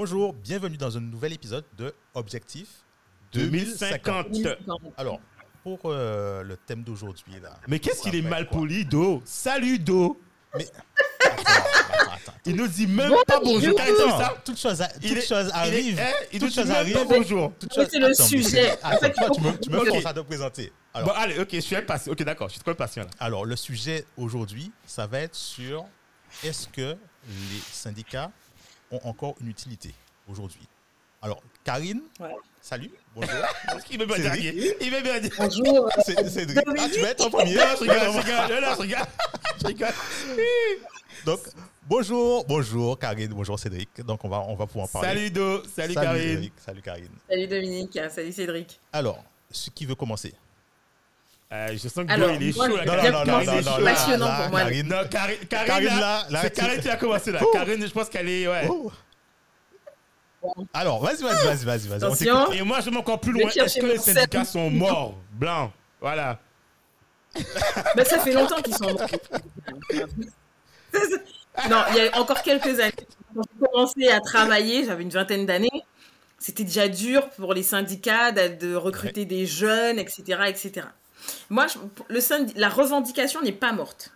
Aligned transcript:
Bonjour, 0.00 0.32
bienvenue 0.32 0.76
dans 0.76 0.96
un 0.96 1.00
nouvel 1.00 1.32
épisode 1.32 1.64
de 1.76 1.92
Objectif 2.14 2.68
2050. 3.32 4.28
Alors, 4.96 5.18
pour 5.64 5.80
euh, 5.86 6.44
le 6.44 6.56
thème 6.56 6.84
d'aujourd'hui, 6.84 7.32
là. 7.42 7.58
Mais 7.66 7.80
qu'est-ce 7.80 8.02
qu'il 8.02 8.14
est 8.14 8.22
mal 8.22 8.48
poli, 8.48 8.84
Do? 8.84 9.20
Salut, 9.24 9.80
Do 9.80 10.16
Mais. 10.56 10.68
Il 12.46 12.54
nous 12.54 12.68
dit 12.68 12.86
même 12.86 13.10
pas 13.26 13.40
bonjour. 13.42 13.76
Attends, 13.80 14.18
ça 14.20 14.34
toute 14.44 14.56
chose, 14.60 14.80
a- 14.82 14.88
Il 15.02 15.08
toute 15.08 15.18
est- 15.18 15.26
chose 15.26 15.50
arrive. 15.52 15.94
Il, 15.94 15.98
est- 15.98 16.28
il 16.32 16.40
nous 16.42 16.46
Toute 16.46 16.54
dit 16.56 16.60
chose 16.62 16.70
arrive. 16.70 16.94
pas 16.94 17.04
bonjour. 17.04 17.52
C'est 17.68 17.98
le 17.98 18.06
Attends, 18.12 18.22
sujet. 18.24 18.70
Attends, 18.80 18.88
En 18.96 18.98
fait, 19.00 19.12
toi, 19.14 19.30
tu 19.34 19.40
me, 19.40 19.58
tu 19.58 19.68
me 19.70 19.80
Ok. 19.80 19.88
forces 19.88 20.06
à 20.06 20.14
te 20.14 20.20
présenter. 20.20 20.72
Alors, 20.94 21.08
Bon, 21.08 21.14
allez, 21.16 21.40
ok, 21.40 21.48
je 21.52 21.58
suis 21.58 21.74
impatient. 21.74 22.12
Ok, 22.12 22.22
d'accord, 22.22 22.46
je 22.46 22.52
suis 22.52 22.60
trop 22.62 22.70
impatient 22.70 23.02
là. 23.02 23.10
alors, 23.18 23.44
le 23.44 23.56
sujet 23.56 24.04
aujourd'hui, 24.16 24.70
ça 24.86 25.08
va 25.08 25.18
être 25.22 25.34
sur 25.34 25.84
est-ce 26.44 26.68
que 26.68 26.92
les 27.28 27.60
syndicats 27.72 28.30
ont 28.90 29.00
encore 29.04 29.34
une 29.40 29.48
utilité 29.48 29.92
aujourd'hui 30.30 30.66
Alors, 31.22 31.42
Karine, 31.64 32.00
Ouais. 32.20 32.30
salut, 32.60 32.90
bonjour. 33.14 33.30
Qu'il 33.86 33.98
veut 33.98 34.06
bien 34.06 34.16
C'est 34.16 34.38
dire. 34.40 34.74
Il 34.80 34.90
veut 34.90 35.02
bien 35.02 35.20
dire. 35.20 35.32
Bonjour. 35.38 35.90
C'est 36.04 36.28
Cédric. 36.30 36.58
Ah, 36.66 36.88
tu 36.92 37.00
vas 37.00 37.08
être 37.10 37.26
en 37.26 37.30
premier? 37.30 37.54
Non, 37.54 37.62
je 37.76 37.82
rigole, 37.82 37.98
je 37.98 38.18
rigole. 38.18 38.60
Non, 38.62 38.74
je 38.76 38.80
rigole. 38.82 38.98
Je 39.60 39.66
rigole. 39.66 39.92
Donc, 41.26 41.40
bonjour, 41.86 42.44
bonjour 42.46 42.98
Karine, 42.98 43.32
bonjour 43.34 43.58
Cédric. 43.58 44.00
Donc, 44.02 44.24
on 44.24 44.28
va, 44.28 44.40
on 44.40 44.54
va 44.54 44.66
pouvoir 44.66 44.84
en 44.84 44.88
parler. 44.88 45.08
Salut, 45.08 45.30
Do. 45.30 45.62
Salut, 45.66 45.94
Karine. 45.94 46.22
Cédric, 46.22 46.52
salut 46.64 46.82
Karine. 46.82 47.08
Salut 47.28 47.46
Dominique, 47.48 47.98
salut 48.10 48.32
Cédric. 48.32 48.80
Alors, 48.92 49.22
ce 49.50 49.70
qui 49.70 49.84
veut 49.86 49.94
commencer 49.96 50.34
Euh, 51.50 51.68
je 51.72 51.88
sens 51.88 52.04
que 52.04 52.12
Alors, 52.12 52.30
il 52.32 52.48
est 52.48 52.52
chaud 52.52 52.76
là. 52.76 52.84
Non, 52.84 52.92
Karine, 52.92 53.12
non, 53.12 53.24
non, 53.24 53.62
non, 53.62 53.78
là. 53.78 53.92
passionnant 53.92 54.36
pour 54.36 54.50
moi. 54.50 54.60
Karine, 54.60 54.88
Non, 54.88 54.96
Karine, 55.10 55.38
Karine, 55.48 55.66
Karine, 55.66 56.00
là, 56.00 56.26
c'est 56.42 56.50
tu- 56.50 56.60
Karine 56.60 56.80
qui 56.82 56.88
a 56.90 56.96
commencé 56.96 57.32
là. 57.32 57.42
Ouh. 57.42 57.50
Karine, 57.52 57.86
je 57.86 57.92
pense 57.92 58.08
qu'elle 58.10 58.28
est, 58.28 58.46
ouais. 58.46 58.68
Oh. 58.70 58.92
Alors, 60.74 61.02
vas-y, 61.02 61.22
vas-y, 61.22 61.64
vas-y, 61.64 61.88
vas-y, 61.88 62.18
t'écoute. 62.18 62.54
Et 62.54 62.62
moi, 62.62 62.80
je 62.80 62.90
vais 62.90 62.96
encore 62.96 63.20
plus 63.20 63.32
loin. 63.32 63.48
Est-ce 63.50 63.80
que 63.80 63.86
les 63.86 63.98
syndicats 63.98 64.44
sept. 64.44 64.52
sont 64.52 64.70
morts, 64.70 65.14
blancs 65.32 65.72
Voilà. 66.00 66.38
Ben, 67.96 68.04
ça 68.04 68.18
fait 68.20 68.32
longtemps 68.32 68.60
qu'ils 68.62 68.74
sont 68.74 68.84
morts. 68.92 69.08
non, 71.70 71.82
il 71.90 71.96
y 71.96 72.08
a 72.08 72.18
encore 72.20 72.42
quelques 72.42 72.78
années. 72.78 72.92
Quand 73.34 73.42
j'ai 73.42 73.66
commencé 73.66 74.08
à 74.08 74.20
travailler, 74.20 74.84
j'avais 74.84 75.02
une 75.02 75.10
vingtaine 75.10 75.46
d'années. 75.46 75.82
C'était 76.38 76.64
déjà 76.64 76.88
dur 76.88 77.28
pour 77.30 77.52
les 77.52 77.62
syndicats 77.62 78.32
de, 78.32 78.66
de 78.66 78.74
recruter 78.74 79.24
des 79.24 79.44
jeunes, 79.46 79.98
etc. 79.98 80.22
etc. 80.46 80.86
Moi, 81.50 81.66
le 82.08 82.58
la 82.58 82.68
revendication 82.68 83.42
n'est 83.42 83.52
pas 83.52 83.72
morte, 83.72 84.12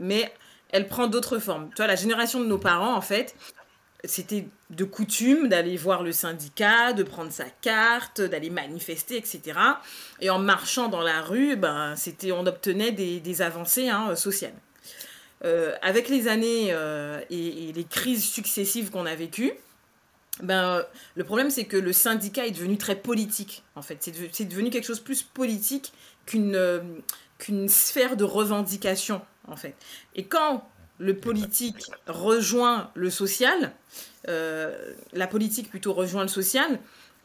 mais 0.00 0.32
elle 0.70 0.88
prend 0.88 1.06
d'autres 1.06 1.38
formes. 1.38 1.68
Tu 1.70 1.76
vois, 1.76 1.86
la 1.86 1.96
génération 1.96 2.40
de 2.40 2.46
nos 2.46 2.58
parents, 2.58 2.94
en 2.94 3.00
fait, 3.00 3.34
c'était 4.04 4.48
de 4.70 4.84
coutume 4.84 5.48
d'aller 5.48 5.76
voir 5.76 6.02
le 6.02 6.12
syndicat, 6.12 6.92
de 6.92 7.02
prendre 7.02 7.30
sa 7.30 7.44
carte, 7.44 8.20
d'aller 8.20 8.50
manifester, 8.50 9.16
etc. 9.16 9.58
Et 10.20 10.30
en 10.30 10.38
marchant 10.38 10.88
dans 10.88 11.02
la 11.02 11.20
rue, 11.20 11.56
ben, 11.56 11.94
c'était, 11.96 12.32
on 12.32 12.46
obtenait 12.46 12.90
des, 12.92 13.42
avancées 13.42 13.88
hein, 13.88 14.16
sociales. 14.16 14.54
Euh, 15.44 15.74
avec 15.82 16.08
les 16.08 16.28
années 16.28 16.68
euh, 16.70 17.20
et, 17.30 17.72
les 17.74 17.84
crises 17.84 18.28
successives 18.28 18.90
qu'on 18.90 19.06
a 19.06 19.14
vécues, 19.14 19.52
ben, 20.42 20.82
le 21.14 21.24
problème 21.24 21.50
c'est 21.50 21.64
que 21.64 21.76
le 21.76 21.92
syndicat 21.92 22.46
est 22.46 22.52
devenu 22.52 22.78
très 22.78 22.96
politique, 22.96 23.62
en 23.76 23.82
fait. 23.82 24.10
C'est 24.32 24.44
devenu 24.46 24.70
quelque 24.70 24.86
chose 24.86 25.00
de 25.00 25.04
plus 25.04 25.22
politique 25.22 25.92
qu'une, 26.26 26.54
euh, 26.56 26.80
qu'une 27.38 27.68
sphère 27.68 28.16
de 28.16 28.24
revendication, 28.24 29.20
en 29.48 29.56
fait. 29.56 29.74
Et 30.14 30.24
quand 30.24 30.68
le 30.98 31.16
politique 31.16 31.90
rejoint 32.06 32.90
le 32.94 33.10
social, 33.10 33.72
euh, 34.28 34.92
la 35.12 35.26
politique 35.26 35.68
plutôt 35.70 35.92
rejoint 35.92 36.22
le 36.22 36.28
social, 36.28 36.78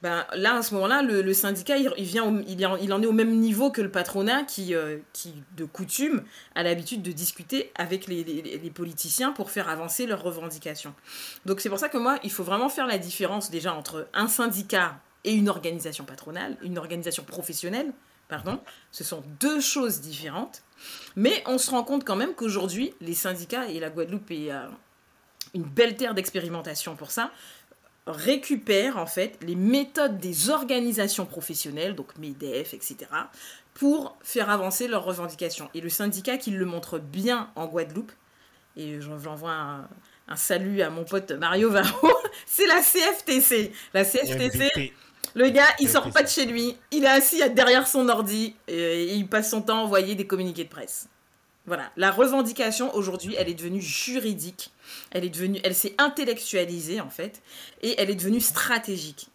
ben, 0.03 0.25
là, 0.35 0.57
à 0.57 0.61
ce 0.61 0.75
moment-là, 0.75 1.01
le, 1.01 1.23
le 1.23 1.33
syndicat, 1.33 1.77
il, 1.77 1.91
il 1.97 2.03
vient 2.05 2.23
au- 2.25 2.41
il, 2.47 2.65
en- 2.67 2.77
il 2.77 2.93
en 2.93 3.01
est 3.01 3.07
au 3.07 3.11
même 3.11 3.35
niveau 3.39 3.71
que 3.71 3.81
le 3.81 3.89
patronat 3.91 4.43
qui, 4.43 4.75
euh, 4.75 4.97
qui 5.11 5.33
de 5.57 5.65
coutume, 5.65 6.23
a 6.53 6.61
l'habitude 6.61 7.01
de 7.01 7.11
discuter 7.11 7.71
avec 7.75 8.05
les, 8.07 8.23
les- 8.23 8.59
les 8.59 8.69
politiciens 8.69 9.31
pour 9.31 9.49
faire 9.49 9.69
avancer 9.69 10.05
leurs 10.05 10.21
revendications. 10.21 10.93
Donc 11.45 11.61
c'est 11.61 11.69
pour 11.69 11.79
ça 11.79 11.89
que 11.89 11.97
moi, 11.97 12.19
il 12.23 12.31
faut 12.31 12.43
vraiment 12.43 12.69
faire 12.69 12.85
la 12.85 12.99
différence 12.99 13.49
déjà 13.49 13.73
entre 13.73 14.07
un 14.13 14.27
syndicat 14.27 14.99
et 15.23 15.33
une 15.33 15.49
organisation 15.49 16.05
patronale, 16.05 16.57
une 16.61 16.77
organisation 16.77 17.23
professionnelle, 17.23 17.91
pardon. 18.29 18.59
Ce 18.91 19.03
sont 19.03 19.23
deux 19.39 19.59
choses 19.61 20.01
différentes. 20.01 20.63
Mais 21.15 21.43
on 21.47 21.57
se 21.57 21.71
rend 21.71 21.83
compte 21.83 22.03
quand 22.03 22.15
même 22.15 22.35
qu'aujourd'hui, 22.35 22.93
les 23.01 23.15
syndicats, 23.15 23.67
et 23.67 23.79
la 23.79 23.89
Guadeloupe 23.89 24.29
est 24.31 24.51
euh, 24.51 24.67
une 25.55 25.63
belle 25.63 25.95
terre 25.95 26.13
d'expérimentation 26.13 26.95
pour 26.95 27.09
ça, 27.11 27.31
récupèrent 28.05 28.97
en 28.97 29.05
fait 29.05 29.37
les 29.41 29.55
méthodes 29.55 30.19
des 30.19 30.49
organisations 30.49 31.25
professionnelles, 31.25 31.95
donc 31.95 32.17
MEDEF, 32.17 32.73
etc., 32.73 32.97
pour 33.73 34.17
faire 34.23 34.49
avancer 34.49 34.87
leurs 34.87 35.03
revendications. 35.03 35.69
Et 35.73 35.81
le 35.81 35.89
syndicat 35.89 36.37
qui 36.37 36.51
le 36.51 36.65
montre 36.65 36.99
bien 36.99 37.51
en 37.55 37.67
Guadeloupe, 37.67 38.11
et 38.75 39.01
j'en- 39.01 39.19
j'envoie 39.19 39.51
un, 39.51 39.87
un 40.27 40.35
salut 40.35 40.81
à 40.81 40.89
mon 40.89 41.03
pote 41.03 41.31
Mario 41.31 41.69
Varro, 41.69 42.07
c'est 42.45 42.65
la 42.67 42.81
CFTC. 42.81 43.71
La 43.93 44.03
CFTC, 44.05 44.93
le 45.35 45.49
gars, 45.49 45.67
il 45.79 45.89
sort 45.89 46.09
pas 46.11 46.23
de 46.23 46.27
chez 46.27 46.45
lui, 46.45 46.75
il 46.91 47.03
est 47.03 47.07
assis 47.07 47.41
derrière 47.51 47.87
son 47.87 48.09
ordi 48.09 48.55
et 48.67 49.13
il 49.13 49.27
passe 49.27 49.49
son 49.51 49.61
temps 49.61 49.79
à 49.79 49.83
envoyer 49.83 50.15
des 50.15 50.27
communiqués 50.27 50.63
de 50.63 50.69
presse. 50.69 51.07
Voilà, 51.65 51.91
la 51.97 52.11
revendication 52.11 52.95
aujourd'hui, 52.95 53.35
elle 53.37 53.49
est 53.49 53.53
devenue 53.53 53.81
juridique, 53.81 54.71
elle 55.11 55.25
est 55.25 55.29
devenue, 55.29 55.59
elle 55.65 55.75
s'est 55.75 55.95
intellectualisée 55.97 57.01
en 57.01 57.09
fait, 57.09 57.41
et 57.81 57.95
elle 57.97 58.09
est 58.09 58.15
devenue 58.15 58.39
stratégique. 58.39 59.27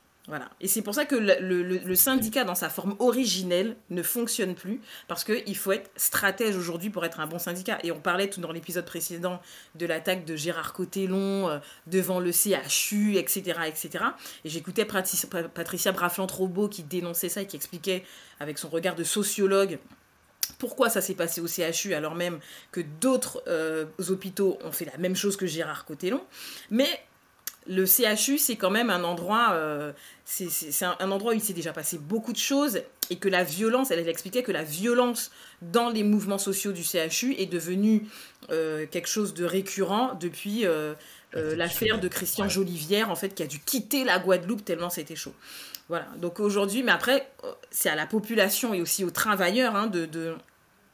Et 0.61 0.69
c'est 0.69 0.83
pour 0.83 0.95
ça 0.95 1.05
que 1.05 1.17
le, 1.17 1.95
syndicat 1.95 2.45
dans 2.45 2.55
sa 2.55 2.69
forme 2.69 2.97
originelle 2.99 3.77
ne 3.91 4.03
fonctionne 4.03 4.55
plus 4.55 4.81
parce 5.09 5.25
qu'il 5.25 5.57
faut 5.57 5.73
être 5.73 5.91
stratège 5.97 6.57
aujourd'hui 6.57 6.91
pour 6.91 7.05
être 7.05 7.21
un 7.21 7.27
bon 7.27 7.39
syndicat. 7.39 7.79
Et 7.83 7.93
on 7.93 8.01
parlait 8.01 8.29
tout 8.29 8.41
dans 8.41 8.53
l'épisode 8.53 8.85
précédent 8.85 9.41
de 9.75 9.87
l'attaque 9.87 10.25
de 10.25 10.37
Gérard 10.37 10.73
Cotellon 10.73 11.49
euh, 11.49 11.59
devant 11.87 12.21
le 12.21 12.33
CHU, 12.33 13.17
etc., 13.17 13.61
etc. 13.67 14.05
Et 14.45 14.49
j'écoutais 14.49 14.85
Patricia, 14.85 15.93
Braflant-Trobo 15.93 16.69
qui 16.69 16.83
dénonçait 16.83 17.29
ça 17.29 17.43
et 17.43 17.47
qui 17.47 17.57
expliquait 17.57 18.05
avec 18.41 18.59
son 18.59 18.69
regard 18.69 18.95
de 18.95 19.05
sociologue 19.05 19.79
pourquoi 20.59 20.91
ça 20.91 21.01
s'est 21.01 21.15
passé 21.15 21.41
au 21.41 21.47
CHU 21.47 21.95
alors 21.95 22.15
même 22.15 22.39
que 22.71 22.81
d'autres 22.81 23.43
euh, 23.49 23.87
hôpitaux 24.09 24.59
ont 24.63 24.73
fait 24.73 24.85
la 24.85 24.97
même 24.99 25.17
chose 25.17 25.37
que 25.37 25.47
Gérard 25.47 25.85
Cotellon. 25.85 26.23
Mais 26.71 26.89
le 27.67 27.87
CHU, 27.87 28.39
c'est 28.39 28.57
quand 28.57 28.71
même 28.71 28.91
un 28.91 29.05
endroit, 29.05 29.51
euh, 29.53 29.93
c'est 30.25 30.85
un, 30.85 30.97
un 30.99 31.11
endroit 31.11 31.33
où 31.33 31.35
il 31.35 31.41
s'est 31.41 31.53
déjà 31.53 31.73
passé 31.73 31.99
beaucoup 31.99 32.33
de 32.33 32.39
choses 32.39 32.81
et 33.11 33.17
que 33.17 33.29
la 33.29 33.45
violence, 33.45 33.91
elle, 33.91 34.01
elle 34.01 34.09
expliquait 34.09 34.43
que 34.43 34.53
la 34.53 34.65
violence 34.65 35.31
dans 35.61 35.91
les 35.91 36.03
mouvements 36.03 36.39
sociaux 36.39 36.73
du 36.73 36.83
CHU 36.83 37.35
est 37.39 37.47
devenue 37.47 38.07
euh, 38.51 38.87
quelque 38.91 39.09
chose 39.09 39.35
de 39.35 39.45
récurrent 39.45 40.15
depuis 40.21 40.67
euh, 40.67 40.95
l'affaire 41.35 42.01
de 42.01 42.09
Christian. 42.09 42.49
Jolivière, 42.49 43.11
en 43.11 43.17
fait, 43.17 43.35
qui 43.35 43.43
a 43.43 43.47
dû 43.47 43.61
quitter 43.61 44.05
la 44.05 44.19
Guadeloupe 44.19 44.65
tellement 44.65 44.91
c'était 44.91 45.17
chaud. 45.17 45.35
Voilà, 45.89 46.07
donc 46.17 46.41
aujourd'hui, 46.41 46.83
mais 46.83 46.93
après, 46.93 47.29
c'est 47.71 47.89
à 47.89 47.95
la 47.95 48.07
population 48.07 48.73
et 48.73 48.81
aussi 48.81 49.05
aux 49.05 49.11
travailleurs 49.11 49.77
hein, 49.77 49.89
de, 49.89 50.07
de, 50.07 50.35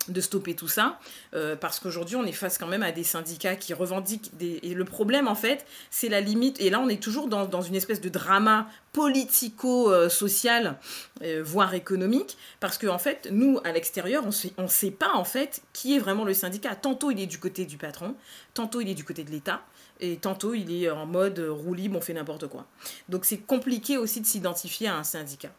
de 0.08 0.20
stopper 0.20 0.54
tout 0.54 0.68
ça, 0.68 0.98
euh, 1.34 1.56
parce 1.56 1.80
qu'aujourd'hui, 1.80 2.16
on 2.16 2.24
est 2.24 2.32
face 2.32 2.58
quand 2.58 2.66
même 2.66 2.82
à 2.82 2.92
des 2.92 3.04
syndicats 3.04 3.56
qui 3.56 3.74
revendiquent 3.74 4.36
des... 4.36 4.60
Et 4.62 4.74
le 4.74 4.84
problème, 4.84 5.28
en 5.28 5.34
fait, 5.34 5.66
c'est 5.90 6.08
la 6.08 6.20
limite, 6.20 6.60
et 6.60 6.70
là, 6.70 6.80
on 6.80 6.88
est 6.88 7.02
toujours 7.02 7.28
dans, 7.28 7.46
dans 7.46 7.62
une 7.62 7.74
espèce 7.74 8.00
de 8.00 8.08
drama 8.08 8.68
politico-social, 8.92 10.78
euh, 11.22 11.42
voire 11.44 11.74
économique, 11.74 12.36
parce 12.60 12.78
qu'en 12.78 12.94
en 12.94 12.98
fait, 12.98 13.28
nous, 13.30 13.60
à 13.64 13.72
l'extérieur, 13.72 14.24
on 14.26 14.32
sait, 14.32 14.52
on 14.58 14.68
sait 14.68 14.90
pas, 14.90 15.14
en 15.14 15.24
fait, 15.24 15.62
qui 15.72 15.94
est 15.94 15.98
vraiment 15.98 16.24
le 16.24 16.34
syndicat. 16.34 16.74
Tantôt, 16.74 17.10
il 17.10 17.20
est 17.20 17.26
du 17.26 17.38
côté 17.38 17.64
du 17.66 17.76
patron, 17.76 18.14
tantôt, 18.54 18.80
il 18.80 18.88
est 18.88 18.94
du 18.94 19.04
côté 19.04 19.24
de 19.24 19.30
l'État, 19.30 19.62
et 20.00 20.16
tantôt, 20.16 20.54
il 20.54 20.72
est 20.72 20.90
en 20.90 21.06
mode 21.06 21.38
euh, 21.38 21.52
roue 21.52 21.74
libre, 21.74 21.98
on 21.98 22.00
fait 22.00 22.14
n'importe 22.14 22.46
quoi. 22.48 22.66
Donc, 23.08 23.24
c'est 23.24 23.38
compliqué 23.38 23.98
aussi 23.98 24.20
de 24.20 24.26
s'identifier 24.26 24.88
à 24.88 24.96
un 24.96 25.04
syndicat. 25.04 25.52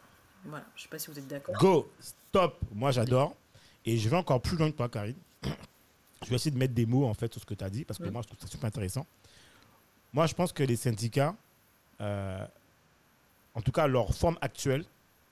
Voilà, 0.46 0.64
je 0.76 0.84
sais 0.84 0.88
pas 0.88 0.98
si 0.98 1.12
vous 1.12 1.20
êtes 1.20 1.28
d'accord. 1.28 1.56
Go, 1.60 1.92
stop, 2.00 2.58
moi 2.74 2.92
j'adore. 2.92 3.36
Et 3.86 3.98
je 3.98 4.10
vais 4.10 4.18
encore 4.18 4.42
plus 4.42 4.58
loin 4.58 4.70
que 4.72 4.76
toi, 4.78 4.90
Karine. 4.90 5.16
je 6.24 6.30
vais 6.30 6.36
essayer 6.36 6.52
de 6.52 6.58
mettre 6.58 6.74
des 6.74 6.86
mots 6.86 7.06
en 7.06 7.14
fait 7.14 7.32
sur 7.32 7.42
ce 7.42 7.46
que 7.46 7.54
tu 7.54 7.64
as 7.64 7.70
dit 7.70 7.86
parce 7.86 7.98
que 7.98 8.10
moi 8.10 8.22
je 8.22 8.28
trouve 8.28 8.40
ça 8.40 8.48
super 8.48 8.68
intéressant. 8.68 9.06
Moi 10.14 10.28
je 10.28 10.34
pense 10.34 10.52
que 10.52 10.64
les 10.64 10.76
syndicats, 10.76 11.36
euh, 12.02 12.46
en 13.54 13.62
tout 13.62 13.72
cas 13.72 13.88
leur 13.88 14.14
forme 14.14 14.38
actuelle, 14.42 14.84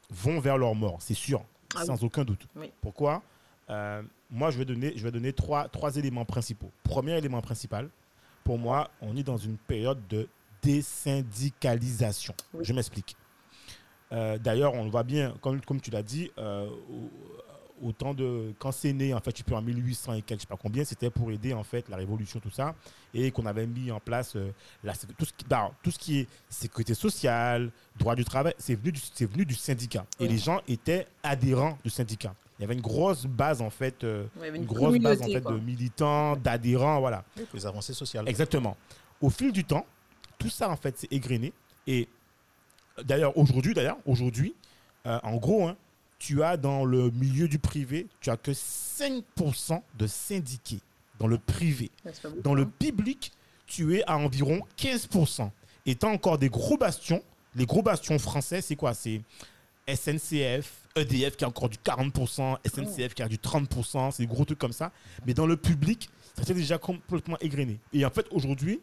vont 0.09 0.39
vers 0.39 0.57
leur 0.57 0.73
mort, 0.75 1.01
c'est 1.01 1.13
sûr, 1.13 1.43
Ah 1.75 1.83
sans 1.83 2.01
aucun 2.03 2.23
doute. 2.23 2.47
Oui. 2.55 2.71
Pourquoi? 2.81 3.21
Euh, 3.69 4.01
Moi 4.29 4.51
je 4.51 4.57
vais 4.57 4.65
donner, 4.65 4.93
je 4.95 5.03
vais 5.03 5.11
donner 5.11 5.33
trois, 5.33 5.67
trois 5.67 5.97
éléments 5.97 6.23
principaux. 6.25 6.71
Premier 6.83 7.17
élément 7.17 7.41
principal, 7.41 7.89
pour 8.45 8.57
moi, 8.57 8.89
on 9.01 9.17
est 9.17 9.23
dans 9.23 9.35
une 9.37 9.57
période 9.57 9.99
de 10.07 10.29
désyndicalisation. 10.61 12.33
Je 12.61 12.71
m'explique. 12.71 13.17
Euh, 14.13 14.37
D'ailleurs, 14.37 14.73
on 14.73 14.85
le 14.85 14.89
voit 14.89 15.03
bien, 15.03 15.35
comme, 15.41 15.59
comme 15.59 15.81
tu 15.81 15.91
l'as 15.91 16.01
dit, 16.03 16.31
euh, 16.37 16.69
au, 17.81 17.87
au 17.89 17.91
temps 17.91 18.13
de 18.13 18.53
quand 18.59 18.71
c'est 18.71 18.93
né, 18.93 19.13
en 19.13 19.19
fait, 19.19 19.31
tu 19.31 19.43
peux 19.43 19.55
en 19.55 19.61
1800 19.61 20.13
et 20.13 20.21
quelques, 20.21 20.41
je 20.41 20.45
sais 20.45 20.47
pas 20.49 20.57
combien, 20.61 20.83
c'était 20.85 21.09
pour 21.09 21.31
aider 21.31 21.53
en 21.53 21.63
fait 21.63 21.87
la 21.89 21.97
révolution, 21.97 22.39
tout 22.39 22.49
ça, 22.51 22.75
et 23.13 23.31
qu'on 23.31 23.45
avait 23.45 23.67
mis 23.67 23.91
en 23.91 23.99
place 23.99 24.35
euh, 24.35 24.51
la, 24.83 24.93
tout, 24.93 25.25
ce 25.25 25.33
qui, 25.33 25.45
bah, 25.45 25.71
tout 25.83 25.91
ce 25.91 25.99
qui 25.99 26.19
est 26.19 26.27
sécurité 26.49 26.93
sociale, 26.93 27.71
droit 27.97 28.15
du 28.15 28.25
travail, 28.25 28.53
c'est 28.57 28.75
venu, 28.75 28.91
du- 28.91 29.01
c'est 29.13 29.25
venu 29.31 29.45
du 29.45 29.55
syndicat. 29.55 30.05
Et 30.19 30.27
les 30.27 30.37
gens 30.37 30.61
étaient 30.67 31.07
adhérents 31.23 31.77
du 31.83 31.89
syndicat. 31.89 32.33
Il 32.59 32.63
y 32.63 32.65
avait 32.65 32.73
une 32.73 32.81
grosse 32.81 33.25
base 33.25 33.61
en 33.61 33.69
fait, 33.69 34.03
euh, 34.03 34.25
Ouais, 34.39 34.49
une, 34.49 34.55
une 34.57 34.65
grosse 34.65 34.97
base 34.99 35.17
en 35.21 35.25
communauté, 35.25 35.33
fait 35.33 35.41
quoi. 35.41 35.51
de 35.53 35.59
militants, 35.59 36.35
d'adhérents, 36.37 36.99
voilà. 36.99 37.23
Les 37.53 37.65
avancées 37.65 37.93
sociales. 37.93 38.27
Exactement. 38.27 38.75
Au 39.21 39.29
fil 39.29 39.51
du 39.51 39.63
temps, 39.63 39.85
tout 40.39 40.49
ça 40.49 40.69
en 40.69 40.75
fait 40.75 40.97
s'est 40.97 41.07
égrené. 41.11 41.53
Et 41.85 42.07
d'ailleurs 43.03 43.37
aujourd'hui, 43.37 43.73
d'ailleurs 43.73 43.97
aujourd'hui, 44.05 44.55
euh, 45.05 45.19
en 45.23 45.35
gros, 45.37 45.67
hein, 45.67 45.75
tu 46.19 46.43
as 46.43 46.57
dans 46.57 46.85
le 46.85 47.11
milieu 47.11 47.47
du 47.47 47.59
privé, 47.59 48.07
tu 48.21 48.29
as 48.29 48.37
que 48.37 48.51
5% 48.51 49.81
de 49.97 50.07
syndiqués 50.07 50.79
dans 51.19 51.27
le 51.27 51.37
privé. 51.37 51.91
Dans 52.43 52.53
le 52.53 52.63
hein. 52.63 52.71
public, 52.79 53.31
tu 53.65 53.95
es 53.97 54.03
à 54.05 54.17
environ 54.17 54.61
15%. 54.77 55.49
Et 55.85 55.95
tu 55.95 56.05
as 56.05 56.09
encore 56.09 56.37
des 56.37 56.49
gros 56.49 56.77
bastions. 56.77 57.23
Les 57.55 57.65
gros 57.65 57.81
bastions 57.81 58.19
français, 58.19 58.61
c'est 58.61 58.75
quoi? 58.75 58.93
C'est 58.93 59.21
SNCF, 59.87 60.71
EDF 60.95 61.37
qui 61.37 61.45
a 61.45 61.47
encore 61.47 61.69
du 61.69 61.77
40%, 61.77 62.57
SNCF 62.65 63.13
qui 63.13 63.23
a 63.23 63.27
du 63.27 63.37
30%, 63.37 64.11
c'est 64.11 64.23
des 64.23 64.27
gros 64.27 64.45
trucs 64.45 64.59
comme 64.59 64.73
ça. 64.73 64.91
Mais 65.25 65.33
dans 65.33 65.47
le 65.47 65.57
public, 65.57 66.09
ça 66.35 66.43
s'est 66.43 66.53
déjà 66.53 66.77
complètement 66.77 67.37
égrené. 67.39 67.79
Et 67.93 68.05
en 68.05 68.09
fait, 68.09 68.27
aujourd'hui, 68.31 68.81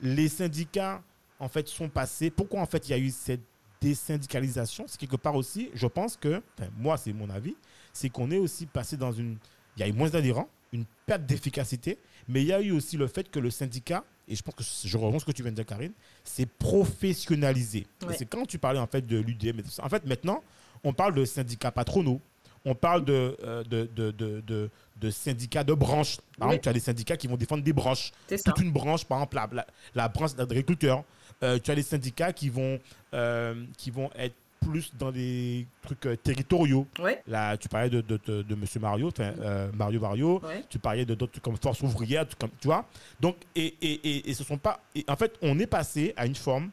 les 0.00 0.28
syndicats 0.28 1.02
en 1.40 1.48
fait, 1.48 1.68
sont 1.68 1.88
passés. 1.88 2.30
Pourquoi 2.30 2.60
en 2.60 2.66
fait 2.66 2.88
il 2.88 2.92
y 2.92 2.94
a 2.94 2.98
eu 2.98 3.10
cette 3.10 3.42
désyndicalisation 3.84 4.84
C'est 4.88 4.98
quelque 4.98 5.16
part 5.16 5.34
aussi, 5.34 5.70
je 5.74 5.86
pense 5.86 6.16
que, 6.16 6.42
enfin, 6.58 6.68
moi 6.78 6.96
c'est 6.96 7.12
mon 7.12 7.30
avis, 7.30 7.56
c'est 7.92 8.08
qu'on 8.08 8.30
est 8.30 8.38
aussi 8.38 8.66
passé 8.66 8.96
dans 8.96 9.12
une... 9.12 9.36
Il 9.76 9.80
y 9.80 9.82
a 9.82 9.88
eu 9.88 9.92
moins 9.92 10.08
d'adhérents, 10.08 10.48
une 10.72 10.84
perte 11.06 11.24
d'efficacité, 11.26 11.98
mais 12.28 12.42
il 12.42 12.46
y 12.48 12.52
a 12.52 12.60
eu 12.60 12.70
aussi 12.72 12.96
le 12.96 13.06
fait 13.06 13.30
que 13.30 13.38
le 13.40 13.50
syndicat, 13.50 14.04
et 14.28 14.34
je 14.36 14.42
pense 14.42 14.54
que 14.54 14.64
je 14.88 14.96
rejoins 14.96 15.18
ce 15.18 15.24
que 15.24 15.32
tu 15.32 15.42
viens 15.42 15.50
de 15.50 15.56
dire 15.56 15.66
Karine, 15.66 15.92
c'est 16.24 16.46
professionnalisé. 16.48 17.86
Ouais. 18.06 18.14
C'est 18.16 18.26
quand 18.26 18.46
tu 18.46 18.58
parlais 18.58 18.78
en 18.80 18.86
fait 18.86 19.06
de 19.06 19.18
l'UDM 19.18 19.58
et 19.60 19.62
tout 19.62 19.70
ça. 19.70 19.84
En 19.84 19.88
fait 19.88 20.04
maintenant, 20.06 20.42
on 20.82 20.92
parle 20.92 21.14
de 21.14 21.24
syndicats 21.24 21.70
patronaux, 21.72 22.20
on 22.64 22.74
parle 22.74 23.04
de, 23.04 23.36
euh, 23.44 23.62
de, 23.64 23.88
de, 23.94 24.10
de, 24.10 24.40
de- 24.40 24.70
de 24.96 25.10
syndicats 25.10 25.64
de 25.64 25.74
branches. 25.74 26.18
Par 26.38 26.48
Oui. 26.48 26.54
exemple, 26.54 26.62
tu 26.62 26.68
as 26.68 26.72
des 26.72 26.80
syndicats 26.80 27.16
qui 27.16 27.26
vont 27.26 27.36
défendre 27.36 27.62
des 27.62 27.72
branches 27.72 28.12
C'est 28.28 28.38
ça. 28.38 28.52
toute 28.52 28.62
une 28.64 28.72
branche, 28.72 29.04
par 29.04 29.18
exemple 29.18 29.36
la, 29.36 29.48
la, 29.52 29.66
la 29.94 30.08
branche 30.08 30.34
d'agriculteurs. 30.34 31.04
Euh, 31.42 31.58
tu 31.62 31.70
as 31.70 31.74
des 31.74 31.82
syndicats 31.82 32.32
qui 32.32 32.48
vont, 32.48 32.78
euh, 33.12 33.64
qui 33.76 33.90
vont 33.90 34.10
être 34.16 34.34
plus 34.60 34.92
dans 34.98 35.12
des 35.12 35.66
trucs 35.82 36.06
euh, 36.06 36.16
territoriaux. 36.16 36.86
Ouais, 36.98 37.22
Là, 37.26 37.56
tu 37.58 37.68
parlais 37.68 37.90
de, 37.90 38.00
de, 38.00 38.18
de, 38.24 38.42
de 38.42 38.54
Monsieur 38.54 38.80
Mario, 38.80 39.10
euh, 39.20 39.70
Mario 39.74 40.00
Mario. 40.00 40.40
ouais. 40.42 40.64
Tu 40.70 40.78
parlais 40.78 41.04
de 41.04 41.14
d'autres 41.14 41.38
comme 41.42 41.56
Force 41.58 41.82
ouvrière, 41.82 42.24
comme, 42.38 42.48
tu 42.60 42.68
vois. 42.68 42.86
Donc, 43.20 43.36
et, 43.54 43.74
et, 43.82 43.92
et, 44.08 44.30
et 44.30 44.34
ce 44.34 44.42
sont 44.42 44.56
pas. 44.56 44.80
en 45.06 45.16
fait, 45.16 45.34
on 45.42 45.58
est 45.58 45.66
passé 45.66 46.14
à 46.16 46.24
une 46.24 46.34
forme 46.34 46.70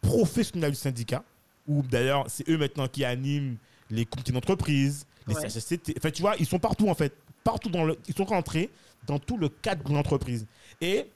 professionnelle 0.00 0.70
du 0.70 0.76
syndicat, 0.76 1.22
où 1.66 1.82
d'ailleurs, 1.82 2.24
c'est 2.28 2.48
eux 2.48 2.56
maintenant 2.58 2.88
qui 2.88 3.04
animent 3.04 3.56
les 3.90 4.04
comités 4.06 4.32
d'entreprise, 4.32 5.06
les 5.26 5.34
Ouais. 5.34 5.48
CHSCT. 5.48 5.94
Enfin, 5.98 6.10
tu 6.10 6.22
vois, 6.22 6.36
ils 6.38 6.46
sont 6.46 6.58
partout 6.58 6.88
en 6.88 6.94
fait. 6.94 7.12
Partout 7.42 7.68
dans 7.68 7.84
le. 7.84 7.98
Ils 8.08 8.14
sont 8.14 8.24
rentrés 8.24 8.70
dans 9.06 9.18
tout 9.18 9.36
le 9.36 9.48
cadre 9.50 9.86
de 9.86 9.92
l'entreprise. 9.94 10.46
Et 10.80 11.06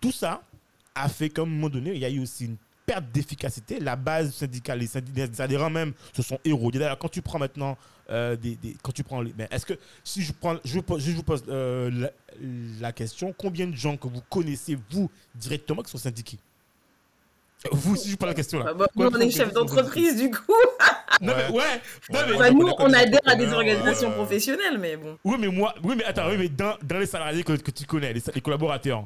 tout 0.00 0.12
ça 0.12 0.42
a 1.02 1.08
fait 1.08 1.28
qu'à 1.30 1.42
un 1.42 1.46
moment 1.46 1.68
donné, 1.68 1.92
il 1.92 1.98
y 1.98 2.04
a 2.04 2.10
eu 2.10 2.20
aussi 2.20 2.46
une 2.46 2.56
perte 2.86 3.04
d'efficacité. 3.12 3.80
La 3.80 3.96
base 3.96 4.32
syndicale, 4.34 4.78
les, 4.78 4.86
syndi- 4.86 5.12
les 5.14 5.40
adhérents 5.40 5.70
même 5.70 5.92
se 6.14 6.22
sont 6.22 6.38
érodés. 6.44 6.78
D'ailleurs, 6.78 6.98
quand 6.98 7.08
tu 7.10 7.20
prends 7.22 7.38
maintenant 7.38 7.76
euh, 8.10 8.36
des, 8.36 8.56
des- 8.56 8.76
quand 8.82 8.92
tu 8.92 9.04
prends 9.04 9.20
les, 9.20 9.34
mais 9.36 9.46
est-ce 9.50 9.66
que 9.66 9.74
si 10.02 10.22
je 10.22 10.32
prends, 10.32 10.56
je, 10.64 10.72
vous 10.74 10.82
pose- 10.82 11.02
je 11.04 11.10
vous 11.12 11.22
pose 11.22 11.44
euh, 11.48 11.90
la, 11.90 12.10
la 12.80 12.92
question, 12.92 13.34
combien 13.36 13.66
de 13.66 13.76
gens 13.76 13.96
que 13.98 14.08
vous 14.08 14.22
connaissez 14.30 14.78
vous 14.90 15.10
directement 15.34 15.82
qui 15.82 15.90
sont 15.90 15.98
syndiqués? 15.98 16.38
Vous, 17.72 17.96
si 17.96 18.08
je 18.10 18.16
pose 18.16 18.28
la 18.28 18.34
question 18.34 18.60
là. 18.60 18.72
Bah, 18.72 18.86
bah, 18.96 19.08
nous, 19.10 19.16
on 19.16 19.20
est 19.20 19.30
chef 19.30 19.52
d'entreprise, 19.52 20.16
du 20.16 20.30
coup. 20.30 20.52
Non 21.20 21.32
mais 21.36 21.48
ouais, 21.52 21.80
non, 22.12 22.20
mais- 22.30 22.38
Bah, 22.38 22.50
nous, 22.52 22.68
on 22.78 22.92
adhère 22.92 23.18
à 23.26 23.34
des 23.34 23.52
organisations 23.52 24.10
euh, 24.10 24.14
professionnelles, 24.14 24.78
mais 24.78 24.96
bon. 24.96 25.18
Oui, 25.24 25.36
mais 25.40 25.48
moi, 25.48 25.74
oui, 25.82 25.94
mais 25.96 26.04
attends, 26.04 26.28
oui, 26.28 26.36
mais 26.38 26.48
dans, 26.48 26.76
dans 26.80 26.98
les 27.00 27.06
salariés 27.06 27.42
que, 27.42 27.54
que 27.54 27.72
tu 27.72 27.84
connais, 27.86 28.12
les, 28.12 28.22
les 28.32 28.40
collaborateurs, 28.40 29.04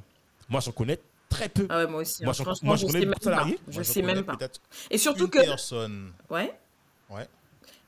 moi, 0.50 0.60
j'en 0.60 0.72
connais 0.72 0.98
très 1.32 1.48
peu. 1.48 1.66
Ah 1.68 1.78
ouais, 1.78 1.86
moi 1.86 2.00
aussi. 2.02 2.22
Moi, 2.22 2.30
hein. 2.30 2.34
je- 2.38 2.42
Franchement, 2.42 2.66
moi, 2.68 2.76
je 2.76 2.82
je 2.82 2.86
connais 2.86 3.00
sais 3.00 3.06
beaucoup 3.06 3.10
même 3.10 3.18
de 3.18 3.24
salariés. 3.24 3.54
pas. 3.54 3.62
Je 3.68 3.74
Moi, 3.76 3.84
sais 3.84 4.02
même 4.02 4.22
pas. 4.24 4.38
Et 4.90 4.98
surtout 4.98 5.24
une 5.24 5.30
que. 5.30 5.38
personne. 5.40 6.12
Ouais. 6.30 6.52
Ouais. 7.10 7.26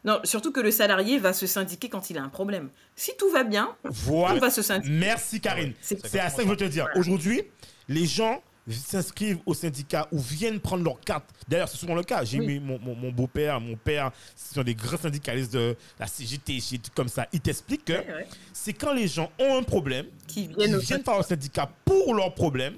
Non, 0.04 0.20
surtout 0.24 0.52
que 0.52 0.60
le 0.60 0.70
salarié 0.70 1.18
va 1.18 1.32
se 1.32 1.46
syndiquer 1.46 1.88
quand 1.88 2.10
il 2.10 2.18
a 2.18 2.22
un 2.22 2.28
problème. 2.28 2.68
Si 2.94 3.12
tout 3.18 3.30
va 3.30 3.42
bien, 3.44 3.74
Voilà. 3.84 4.34
il 4.34 4.40
va 4.40 4.50
se 4.50 4.60
syndiquer. 4.60 4.92
Merci, 4.94 5.40
Karine. 5.40 5.72
C'est- 5.80 5.96
à 6.18 6.28
ça 6.28 6.36
que 6.38 6.42
je 6.42 6.48
veux 6.48 6.56
te 6.56 6.64
dire. 6.64 6.84
Voilà. 6.84 6.98
Aujourd'hui, 7.00 7.42
les 7.88 8.04
gens 8.04 8.42
s'inscrivent 8.68 9.38
au 9.46 9.54
syndicat 9.54 10.08
ou 10.12 10.18
viennent 10.18 10.60
prendre 10.60 10.84
leur 10.84 10.98
carte. 11.00 11.24
D'ailleurs, 11.48 11.68
c'est 11.68 11.76
souvent 11.78 11.94
le 11.94 12.02
cas. 12.02 12.24
J'ai 12.24 12.38
Oui. 12.40 12.46
mis 12.46 12.60
mon, 12.60 12.78
mon- 12.78 12.94
mon 12.94 13.12
beau-père, 13.12 13.60
mon 13.60 13.76
père, 13.76 14.10
ce 14.36 14.54
sont 14.54 14.62
des 14.62 14.74
grands 14.74 14.96
syndicalistes 14.96 15.52
de 15.52 15.76
la 15.98 16.06
CGT, 16.06 16.58
comme 16.94 17.08
ça. 17.08 17.26
Ils 17.32 17.40
t'expliquent 17.40 17.84
que 17.86 17.92
Ouais, 17.92 17.98
ouais. 18.14 18.26
c'est 18.52 18.72
quand 18.72 18.92
les 18.94 19.06
gens 19.08 19.30
ont 19.38 19.56
un 19.58 19.62
problème, 19.62 20.06
Qui 20.26 20.44
ils 20.44 20.56
viennent 20.56 20.74
au 20.76 20.78
viennent 20.80 21.02
par 21.02 21.18
le 21.18 21.24
syndicat 21.24 21.70
pour 21.84 22.14
leur 22.14 22.34
problème. 22.34 22.74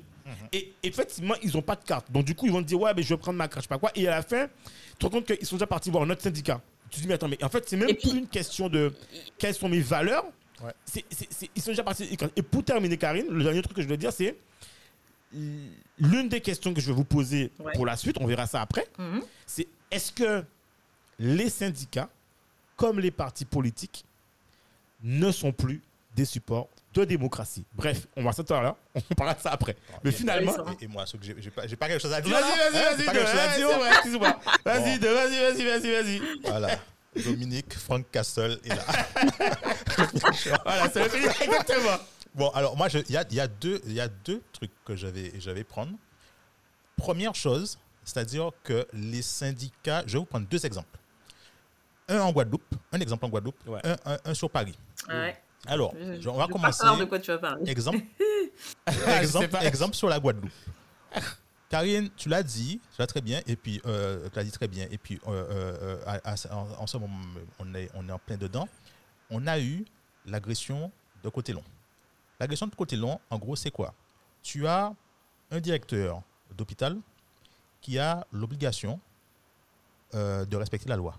Et 0.52 0.72
effectivement, 0.82 1.34
ils 1.42 1.52
n'ont 1.54 1.62
pas 1.62 1.76
de 1.76 1.84
carte. 1.84 2.10
Donc, 2.10 2.24
du 2.24 2.34
coup, 2.34 2.46
ils 2.46 2.52
vont 2.52 2.62
te 2.62 2.66
dire, 2.68 2.80
ouais, 2.80 2.92
mais 2.94 3.02
je 3.02 3.10
vais 3.14 3.16
prendre 3.18 3.38
ma 3.38 3.46
carte, 3.48 3.58
je 3.58 3.62
sais 3.62 3.68
pas 3.68 3.78
quoi. 3.78 3.90
Et 3.94 4.08
à 4.08 4.12
la 4.16 4.22
fin, 4.22 4.46
tu 4.46 4.96
te 4.98 5.06
rends 5.06 5.10
compte 5.10 5.26
qu'ils 5.26 5.46
sont 5.46 5.56
déjà 5.56 5.66
partis 5.66 5.90
voir 5.90 6.02
un 6.04 6.10
autre 6.10 6.22
syndicat. 6.22 6.60
Tu 6.90 6.96
te 6.96 7.02
dis, 7.02 7.08
mais 7.08 7.14
attends, 7.14 7.28
mais 7.28 7.42
en 7.44 7.48
fait, 7.48 7.68
c'est 7.68 7.76
même 7.76 7.94
plus 7.94 8.10
une 8.16 8.28
question 8.28 8.68
de 8.68 8.92
quelles 9.38 9.54
sont 9.54 9.68
mes 9.68 9.80
valeurs. 9.80 10.24
Ouais. 10.62 10.72
Ils 11.54 11.62
sont 11.62 11.70
déjà 11.70 11.82
partis. 11.84 12.08
Et 12.36 12.42
pour 12.42 12.64
terminer, 12.64 12.96
Karine, 12.96 13.26
le 13.28 13.44
dernier 13.44 13.62
truc 13.62 13.76
que 13.76 13.82
je 13.82 13.88
veux 13.88 13.96
dire, 13.96 14.12
c'est 14.12 14.36
l'une 15.98 16.28
des 16.28 16.40
questions 16.40 16.72
que 16.72 16.80
je 16.80 16.86
vais 16.86 16.92
vous 16.94 17.04
poser 17.04 17.50
Ouais. 17.58 17.72
pour 17.74 17.86
la 17.86 17.96
suite, 17.96 18.16
on 18.20 18.26
verra 18.26 18.46
ça 18.46 18.60
après, 18.62 18.86
Mhm. 18.98 19.22
c'est 19.46 19.66
est-ce 19.90 20.12
que 20.12 20.44
les 21.18 21.50
syndicats, 21.50 22.08
comme 22.76 23.00
les 23.00 23.10
partis 23.10 23.44
politiques, 23.44 24.04
ne 25.02 25.30
sont 25.30 25.52
plus 25.52 25.82
des 26.14 26.24
supports 26.24 26.68
de 27.00 27.08
démocratie 27.10 27.64
Bref, 27.74 28.06
on 28.16 28.22
va 28.24 28.32
s'attendre 28.32 28.62
là, 28.62 28.76
on 29.10 29.14
parlera 29.14 29.34
de 29.36 29.40
ça 29.42 29.50
après. 29.50 29.76
Mais 30.04 30.12
finalement. 30.12 30.52
Et, 30.80 30.84
et 30.84 30.88
moi, 30.88 31.04
ce 31.06 31.16
que 31.16 31.24
j'ai 31.24 31.34
j'ai 31.40 31.50
pas, 31.50 31.66
j'ai 31.66 31.76
pas 31.76 31.88
quelque 31.88 32.00
chose 32.02 32.12
à 32.12 32.20
dire. 32.20 32.32
Vas-y, 32.32 32.42
vas-y, 32.42 32.78
hein, 32.78 32.82
vas-y. 32.96 34.18
Vas-y, 34.64 34.98
de- 34.98 35.08
vas-y, 35.08 35.38
vas-y, 35.40 35.64
vas-y, 35.64 35.64
vas-y, 35.64 36.18
vas-y. 36.18 36.40
Voilà. 36.44 36.78
Dominique, 37.24 37.74
Frank 37.78 38.04
Castle 38.10 38.58
est 38.64 38.68
là. 38.68 38.84
Voilà, 40.64 40.90
c'est 40.90 41.02
le 41.02 41.08
truc, 41.08 41.24
exactement. 41.42 41.96
Bon, 42.34 42.50
alors 42.50 42.76
moi, 42.76 42.88
je- 42.88 42.98
il 43.08 43.12
y 43.12 43.16
a, 43.16 43.24
il 43.30 43.36
y, 43.36 43.40
a 43.40 43.48
deux- 43.48 43.80
il 43.86 43.92
y 43.94 44.00
a 44.00 44.08
deux 44.08 44.42
trucs 44.52 44.72
que 44.84 44.94
j'avais 44.96 45.32
j'avais 45.38 45.64
prendre. 45.64 45.92
Première 46.96 47.34
chose, 47.34 47.78
c'est-à-dire 48.04 48.50
que 48.62 48.86
les 48.92 49.22
syndicats, 49.22 50.02
je 50.06 50.12
vais 50.14 50.18
vous 50.18 50.24
prendre 50.26 50.46
deux 50.46 50.64
exemples. 50.66 50.98
Un 52.08 52.20
en 52.20 52.32
Guadeloupe, 52.32 52.74
un 52.92 53.00
exemple 53.00 53.24
en 53.24 53.28
Guadeloupe, 53.28 53.56
Ouais. 53.66 53.80
un, 53.84 53.96
un- 54.12 54.18
un 54.24 54.34
sur 54.34 54.50
Paris. 54.50 54.78
Ouais. 55.08 55.36
Alors, 55.66 55.94
Je- 55.94 55.98
on 56.00 56.04
va 56.04 56.14
je 56.20 56.28
veux 56.28 56.36
pas 56.36 56.46
commencer. 56.48 56.78
savoir 56.78 56.98
de 56.98 57.04
quoi 57.04 57.18
tu 57.18 57.30
vas 57.30 57.38
parler. 57.38 57.68
Exemple, 57.70 57.98
Ah, 58.86 59.22
exemple, 59.64 59.94
sur 59.94 60.08
la 60.08 60.18
Guadeloupe. 60.20 60.50
Karine, 61.68 62.08
tu 62.16 62.28
l'as 62.28 62.42
dit, 62.44 62.80
tu 62.94 63.00
l'as 63.00 63.06
très 63.08 63.20
bien, 63.20 63.40
et 63.46 63.56
puis 63.56 63.80
euh, 63.86 64.28
tu 64.28 64.36
l'as 64.36 64.44
dit 64.44 64.52
très 64.52 64.68
bien, 64.68 64.86
et 64.90 64.98
puis 64.98 65.18
euh, 65.26 65.30
euh, 65.50 66.02
à- 66.06 66.32
à- 66.32 66.54
en, 66.54 66.68
en 66.82 66.86
ce 66.86 66.96
moment, 66.96 67.18
on 67.58 67.74
est, 67.74 67.90
on 67.94 68.08
est 68.08 68.12
en 68.12 68.18
plein 68.20 68.36
dedans. 68.36 68.68
On 69.30 69.46
a 69.48 69.58
eu 69.58 69.84
l'agression 70.26 70.92
de 71.24 71.28
côté 71.28 71.52
long. 71.52 71.64
L'agression 72.38 72.66
de 72.68 72.74
côté 72.74 72.94
long, 72.94 73.18
en 73.30 73.38
gros, 73.38 73.56
c'est 73.56 73.72
quoi? 73.72 73.94
Tu 74.42 74.66
as 74.68 74.92
un 75.50 75.58
directeur 75.60 76.22
d'hôpital 76.56 76.96
qui 77.80 77.98
a 77.98 78.24
l'obligation 78.32 79.00
de 80.12 80.56
respecter 80.56 80.88
la 80.88 80.96
loi. 80.96 81.18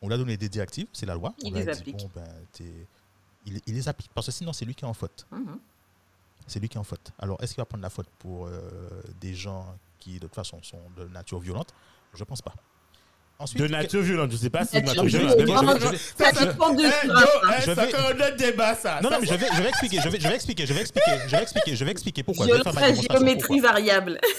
On 0.00 0.06
lui 0.08 0.14
a 0.14 0.18
donné 0.18 0.36
des 0.36 0.48
directives, 0.48 0.86
c'est 0.92 1.06
la 1.06 1.14
loi. 1.14 1.34
Il 1.42 1.52
les 1.54 1.64
dit, 1.64 1.70
applique. 1.70 1.96
bon, 1.96 2.10
ben, 2.14 2.28
il, 3.46 3.60
il 3.66 3.74
les 3.74 3.88
applique, 3.88 4.10
parce 4.14 4.26
que 4.26 4.32
sinon, 4.32 4.52
c'est 4.52 4.64
lui 4.64 4.74
qui 4.74 4.84
est 4.84 4.88
en 4.88 4.94
faute. 4.94 5.26
Mhm. 5.30 5.58
C'est 6.46 6.60
lui 6.60 6.68
qui 6.68 6.76
est 6.76 6.80
en 6.80 6.84
faute. 6.84 7.10
Alors, 7.18 7.42
est-ce 7.42 7.54
qu'il 7.54 7.60
va 7.60 7.64
prendre 7.64 7.82
la 7.82 7.90
faute 7.90 8.08
pour 8.18 8.46
euh, 8.46 8.60
des 9.20 9.34
gens 9.34 9.66
qui, 9.98 10.14
de 10.14 10.26
toute 10.26 10.34
façon, 10.34 10.62
sont 10.62 10.80
de 10.96 11.04
nature 11.08 11.38
violente? 11.40 11.68
Je 12.12 12.20
ne 12.20 12.24
pense 12.24 12.42
pas. 12.42 12.52
Ensuite, 13.38 13.60
De 13.62 13.66
nature 13.66 14.02
violente, 14.02 14.30
je 14.30 14.36
sais 14.36 14.50
pas 14.50 14.64
si 14.64 14.80
de 14.80 14.86
Nature 14.86 15.04
violente. 15.04 15.80
Ça 16.16 16.32
ça- 16.32 16.46
dépend 16.46 16.72
de 16.72 16.82
Eh, 16.84 17.46
race, 17.46 17.66
eh, 17.66 17.96
un 17.96 18.14
autre 18.28 18.36
débat, 18.36 18.74
ça. 18.76 19.00
Non, 19.02 19.10
non, 19.10 19.16
mais 19.20 19.26
je 19.26 19.34
vais, 19.34 19.48
je 19.56 19.60
vais 19.62 19.68
expliquer, 19.70 20.00
je 20.00 20.08
vais, 20.08 20.20
je 20.20 20.28
vais 20.28 20.34
expliquer, 20.36 20.66
je 20.66 20.72
vais 20.72 20.80
expliquer, 20.82 21.18
je 21.26 21.36
vais 21.36 21.42
expliquer, 21.42 21.76
je 21.76 21.84
vais 21.84 21.90
expliquer 21.90 22.22
pourquoi. 22.22 22.46
Géométrie 22.46 23.36
pourquoi. 23.56 23.60
variable. 23.72 24.20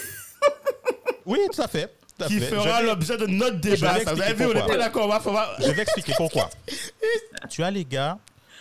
Oui, 1.26 1.40
tout 1.52 1.60
à 1.60 1.66
fait. 1.66 1.92
tout 2.16 2.24
à 2.24 2.28
qui 2.28 2.38
fait. 2.38 2.46
fera 2.46 2.80
l'objet 2.82 3.16
de 3.16 3.26
notre 3.26 3.56
débat. 3.56 3.98
Vous 3.98 4.08
avez 4.22 4.32
vu, 4.32 4.46
on 4.46 4.54
n'est 4.54 4.64
pas 4.66 4.76
d'accord. 4.76 5.20
Je 5.58 5.70
vais 5.72 5.82
expliquer 5.82 6.12
pourquoi. 6.16 6.48
tu 7.50 7.64
as 7.64 7.70
les 7.70 7.84
gars, 7.84 8.16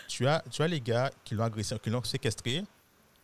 tu 0.07 0.27
as, 0.27 0.43
tu 0.51 0.61
as 0.61 0.67
les 0.67 0.81
gars 0.81 1.11
qui 1.23 1.35
l'ont 1.35 1.43
agressé, 1.43 1.77
qui 1.79 1.89
l'ont 1.89 2.03
séquestré, 2.03 2.63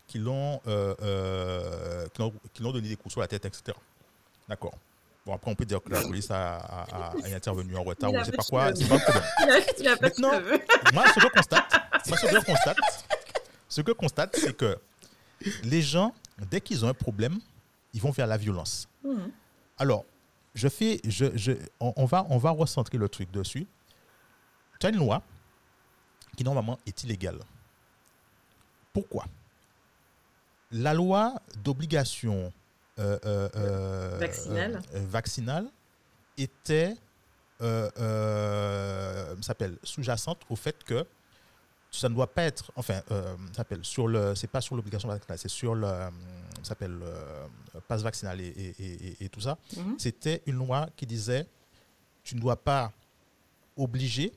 qui 0.08 0.18
l'ont, 0.20 0.60
euh, 0.68 0.94
euh, 1.02 2.08
qui 2.54 2.62
l'ont, 2.64 2.72
donné 2.72 2.90
des 2.90 2.96
coups 2.96 3.12
sur 3.14 3.22
la 3.22 3.28
tête, 3.28 3.46
etc. 3.46 3.78
D'accord. 4.48 4.74
Bon, 5.26 5.34
après, 5.36 5.52
on 5.52 5.56
peut 5.56 5.66
dire 5.66 5.82
que 5.84 5.90
la 5.90 6.02
police 6.02 6.32
a, 6.32 6.58
a- 6.58 7.14
en 7.76 7.84
retard 7.84 8.12
ou 8.12 8.18
je 8.20 8.24
sais 8.26 8.32
pas 8.32 8.44
quoi. 8.44 8.76
C'est 8.76 8.88
pas 8.88 8.96
le 8.96 9.02
problème. 9.02 9.24
Il 9.80 9.88
a- 9.88 9.94
il 9.96 10.02
Maintenant, 10.02 10.32
moi, 10.94 11.08
ce 11.10 11.14
que 11.16 11.22
je 11.22 11.28
constate, 11.28 11.72
moi, 12.08 12.18
ce 12.18 12.26
que 12.26 12.32
je 12.40 12.46
constate, 12.46 12.78
ce 13.70 13.82
que 13.82 13.92
je 13.92 13.94
constate, 13.94 14.36
c'est 14.36 14.58
que 14.58 14.78
les 15.64 15.82
gens, 15.82 16.14
dès 16.50 16.60
qu'ils 16.60 16.84
ont 16.84 16.88
un 16.90 16.94
problème, 16.96 17.40
ils 17.94 18.02
vont 18.02 18.12
vers 18.12 18.26
la 18.28 18.38
violence. 18.38 18.88
Mhm. 19.04 19.32
Alors, 19.78 20.06
je 20.56 20.68
fais, 20.68 21.00
je, 21.06 21.26
je, 21.36 21.52
on, 21.80 21.94
on 21.96 22.06
va, 22.06 22.26
on 22.30 22.38
va 22.38 22.50
recentrer 22.50 22.98
le 22.98 23.08
truc 23.08 23.32
dessus. 23.32 23.68
Tu 24.80 24.88
as 24.88 24.90
une 24.90 24.98
loi 24.98 25.22
qui 26.36 26.44
normalement 26.44 26.80
est 26.86 27.04
illégale. 27.04 27.40
Pourquoi? 28.94 29.26
La 30.72 30.94
loi 30.94 31.42
d'obligation 31.64 32.52
euh, 33.00 33.18
euh, 33.26 33.50
euh, 33.56 34.18
Vaccinale. 34.20 34.82
vaccinale 34.94 35.68
était 36.38 36.96
s'appelle 39.42 39.78
sous-jacente 39.84 40.42
au 40.50 40.56
fait 40.56 40.84
que 40.84 41.06
ça 41.92 42.08
ne 42.10 42.16
doit 42.16 42.28
pas 42.34 42.44
être, 42.44 42.72
enfin, 42.76 43.02
s'appelle 43.56 43.84
sur 43.84 44.08
le, 44.08 44.34
c'est 44.34 44.48
pas 44.48 44.62
sur 44.62 44.76
l'obligation 44.76 45.10
vaccinale, 45.10 45.38
c'est 45.38 45.50
sur 45.50 45.76
le, 45.76 45.92
s'appelle 46.64 46.98
passe 47.88 48.02
vaccinal 48.02 48.40
et, 48.40 48.48
et- 48.48 48.76
et- 48.80 49.08
et- 49.08 49.26
et 49.26 49.30
tout 49.30 49.42
ça. 49.42 49.58
Mhm. 49.76 50.00
C'était 50.00 50.42
une 50.46 50.56
loi 50.56 50.88
qui 50.96 51.06
disait, 51.06 51.46
tu 52.24 52.36
ne 52.36 52.40
dois 52.42 52.56
pas 52.56 52.92
obliger, 53.76 54.32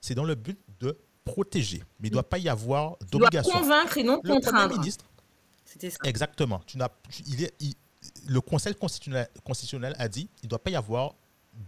c'est 0.00 0.14
dans 0.14 0.24
le 0.24 0.34
but 0.34 0.58
de 0.80 0.96
protéger, 1.24 1.82
mais 2.00 2.08
il 2.08 2.10
ne 2.10 2.14
doit 2.14 2.28
pas 2.28 2.38
y 2.38 2.48
avoir 2.48 2.96
d'obligation. 3.10 3.52
convaincre 3.52 3.98
et 3.98 4.02
non 4.02 4.16
Le 4.16 4.20
Premier 4.30 4.40
contraindre. 4.40 4.78
ministre, 4.78 5.04
C'était 5.64 5.90
ça. 5.90 5.98
exactement, 6.04 6.60
tu 6.66 6.78
n'as, 6.78 6.88
tu- 7.10 7.22
il 7.28 7.44
est, 7.44 7.54
il- 7.60 7.74
le 8.26 8.40
Conseil 8.40 8.74
constitutionnel, 8.74 9.28
constitutionnel 9.44 9.94
a 9.98 10.08
dit, 10.08 10.28
il 10.42 10.46
ne 10.46 10.50
doit 10.50 10.58
pas 10.62 10.70
y 10.70 10.76
avoir 10.76 11.14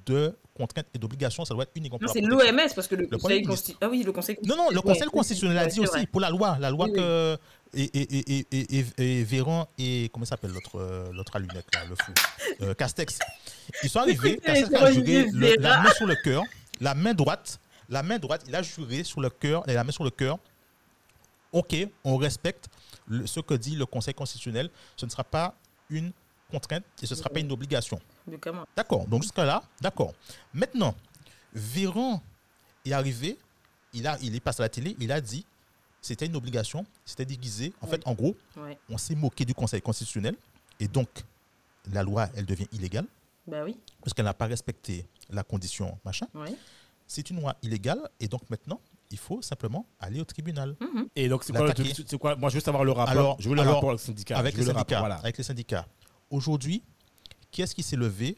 de 0.07 0.35
contraintes 0.57 0.87
et 0.95 0.99
d'obligations, 0.99 1.45
ça 1.45 1.53
doit 1.55 1.65
être 1.65 1.73
uniquement 1.75 1.99
Non, 2.01 2.07
pour 2.07 2.15
c'est 2.15 2.21
l'OMS 2.23 2.73
parce 2.75 2.89
que 2.89 2.95
le, 2.95 3.07
Premier 3.07 3.21
Conseil 3.23 3.41
ministre. 3.47 3.73
consti- 3.73 3.77
Ah 3.81 3.89
oui, 3.89 4.03
le 4.03 4.13
Conseil 4.13 4.39
Non, 4.45 4.57
non, 4.57 4.71
le 4.71 4.81
Conseil 4.81 5.07
constitutionnel 5.09 5.59
a 5.59 5.67
dit 5.67 5.81
aussi 5.81 6.07
pour 6.07 6.21
la 6.21 6.31
loi, 6.31 6.57
la 6.59 6.71
loi 6.71 6.87
Oui, 6.87 6.93
oui. 6.95 6.99
que 7.01 7.39
et, 7.77 7.83
et, 7.85 8.47
et, 8.53 8.85
et, 8.99 9.25
Véran 9.25 9.69
et 9.79 10.09
comment 10.13 10.25
s'appelle 10.25 10.53
l'autre 10.53 10.77
euh, 10.81 11.13
l'autre 11.13 11.35
à 11.37 11.39
lunettes 11.41 11.67
là, 11.75 11.85
le 11.89 11.97
fou, 11.97 12.13
Euh, 12.63 12.73
Castex. 12.75 13.19
Ils 13.83 13.91
sont 13.91 13.99
arrivés, 14.01 14.39
Castex 14.39 14.73
a 14.75 14.91
le- 14.91 15.61
la 15.61 15.81
main 15.83 15.93
sur 15.93 16.07
le 16.07 16.15
cœur, 16.17 16.43
la 16.81 16.95
main 16.95 17.15
droite, 17.15 17.59
la 17.89 18.03
main 18.03 18.19
droite, 18.19 18.45
il 18.47 18.55
a 18.55 18.63
juré 18.63 19.05
sur 19.05 19.21
le 19.21 19.31
cœur, 19.31 19.63
la 19.67 19.85
main 19.85 19.93
sur 19.93 20.05
le 20.05 20.11
cœur. 20.11 20.39
Ok, 21.53 21.77
on 22.03 22.17
respecte 22.17 22.69
le- 23.07 23.27
ce 23.27 23.41
que 23.41 23.55
dit 23.55 23.77
le 23.77 23.87
Conseil 23.87 24.15
constitutionnel. 24.15 24.71
Ce 24.97 25.05
ne 25.07 25.11
sera 25.11 25.23
pas 25.25 25.55
une 25.91 26.13
contrainte 26.51 26.85
et 27.03 27.07
ce 27.07 27.15
ne 27.15 27.19
sera 27.19 27.31
pas 27.31 27.41
une 27.41 27.53
obligation. 27.53 28.01
D'accord. 28.77 29.07
Donc 29.07 29.23
jusqu'à 29.23 29.45
là, 29.45 29.63
d'accord. 29.81 30.15
Maintenant, 30.53 30.95
Véran 31.53 32.23
est 32.85 32.93
arrivé, 32.93 33.39
il, 33.93 34.07
a, 34.07 34.19
il 34.21 34.35
est 34.35 34.41
passé 34.41 34.61
à 34.63 34.65
la 34.65 34.69
télé, 34.69 34.97
il 34.99 35.13
a 35.13 35.21
dit 35.21 35.45
c'était 36.01 36.27
une 36.27 36.37
obligation, 36.37 36.85
c'était 37.05 37.25
déguisé. 37.25 37.73
En 37.81 37.87
Oui. 37.87 37.91
fait, 37.93 38.03
en 38.07 38.15
gros, 38.15 38.37
on 38.91 38.99
s'est 38.99 39.15
moqué 39.15 39.45
du 39.45 39.55
Conseil 39.55 39.81
constitutionnel 39.81 40.37
et 40.81 40.89
donc 40.89 41.09
la 41.93 42.03
loi, 42.03 42.29
elle 42.35 42.47
devient 42.47 42.67
illégale 42.73 43.07
Bah 43.47 43.63
oui. 43.65 43.77
parce 44.01 44.13
qu'elle 44.13 44.25
n'a 44.25 44.35
pas 44.35 44.47
respecté 44.47 45.07
la 45.31 45.43
condition 45.45 45.99
machin. 46.05 46.27
Ouais. 46.35 46.55
C'est 47.07 47.31
une 47.31 47.41
loi 47.41 47.55
illégale 47.63 48.01
et 48.21 48.29
donc 48.29 48.49
maintenant, 48.51 48.81
il 49.11 49.19
faut 49.19 49.43
simplement 49.43 49.87
aller 50.01 50.21
au 50.21 50.25
tribunal 50.25 50.75
Mhm. 50.81 51.09
Et 51.15 51.29
donc, 51.29 51.45
c'est 51.45 51.53
quoi, 52.19 52.35
le 52.35 52.41
Moi, 52.41 52.51
je 52.51 52.55
veux 52.55 52.61
savoir 52.61 52.85
le 52.85 52.93
rapport. 52.93 53.11
Alors- 53.11 53.37
je 53.39 53.49
veux 53.49 53.55
le 53.55 53.61
alors, 53.61 53.75
rapport 53.75 53.91
avec 53.91 54.01
le 54.01 54.07
syndicat. 54.07 54.39
avec 54.39 54.55
Je 54.55 54.61
les 54.61 54.65
le 54.67 54.73
syndicats. 54.73 54.97
rapport, 54.97 55.07
voilà. 55.09 55.15
Avec 55.21 55.39
les 55.39 55.45
syndicats. 55.45 55.87
Aujourd'hui, 56.31 56.83
qui 57.51 57.63
est-ce 57.63 57.75
qui 57.75 57.83
s'est 57.83 57.97
levé, 57.97 58.37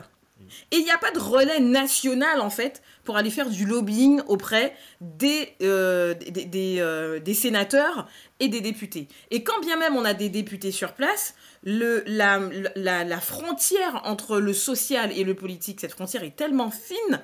Et 0.70 0.76
il 0.76 0.84
n'y 0.84 0.90
a 0.90 0.98
pas 0.98 1.10
de 1.10 1.18
relais 1.18 1.60
national, 1.60 2.40
en 2.40 2.50
fait, 2.50 2.82
pour 3.04 3.16
aller 3.16 3.30
faire 3.30 3.48
du 3.48 3.66
lobbying 3.66 4.20
auprès 4.26 4.74
des, 5.00 5.54
euh, 5.62 6.14
des, 6.14 6.44
des, 6.44 6.76
euh, 6.80 7.20
des 7.20 7.34
sénateurs 7.34 8.08
et 8.40 8.48
des 8.48 8.60
députés. 8.60 9.08
Et 9.30 9.42
quand 9.42 9.60
bien 9.60 9.76
même 9.76 9.96
on 9.96 10.04
a 10.04 10.14
des 10.14 10.28
députés 10.28 10.72
sur 10.72 10.92
place, 10.92 11.34
le, 11.62 12.02
la, 12.06 12.40
la, 12.74 13.04
la 13.04 13.20
frontière 13.20 14.02
entre 14.04 14.38
le 14.38 14.52
social 14.52 15.12
et 15.16 15.24
le 15.24 15.34
politique, 15.34 15.80
cette 15.80 15.92
frontière 15.92 16.22
est 16.22 16.36
tellement 16.36 16.70
fine 16.70 17.20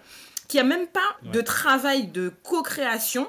qu'il 0.48 0.60
n'y 0.60 0.72
a 0.72 0.76
même 0.76 0.86
pas 0.86 1.00
de 1.22 1.40
travail 1.40 2.08
de 2.08 2.32
co-création 2.42 3.28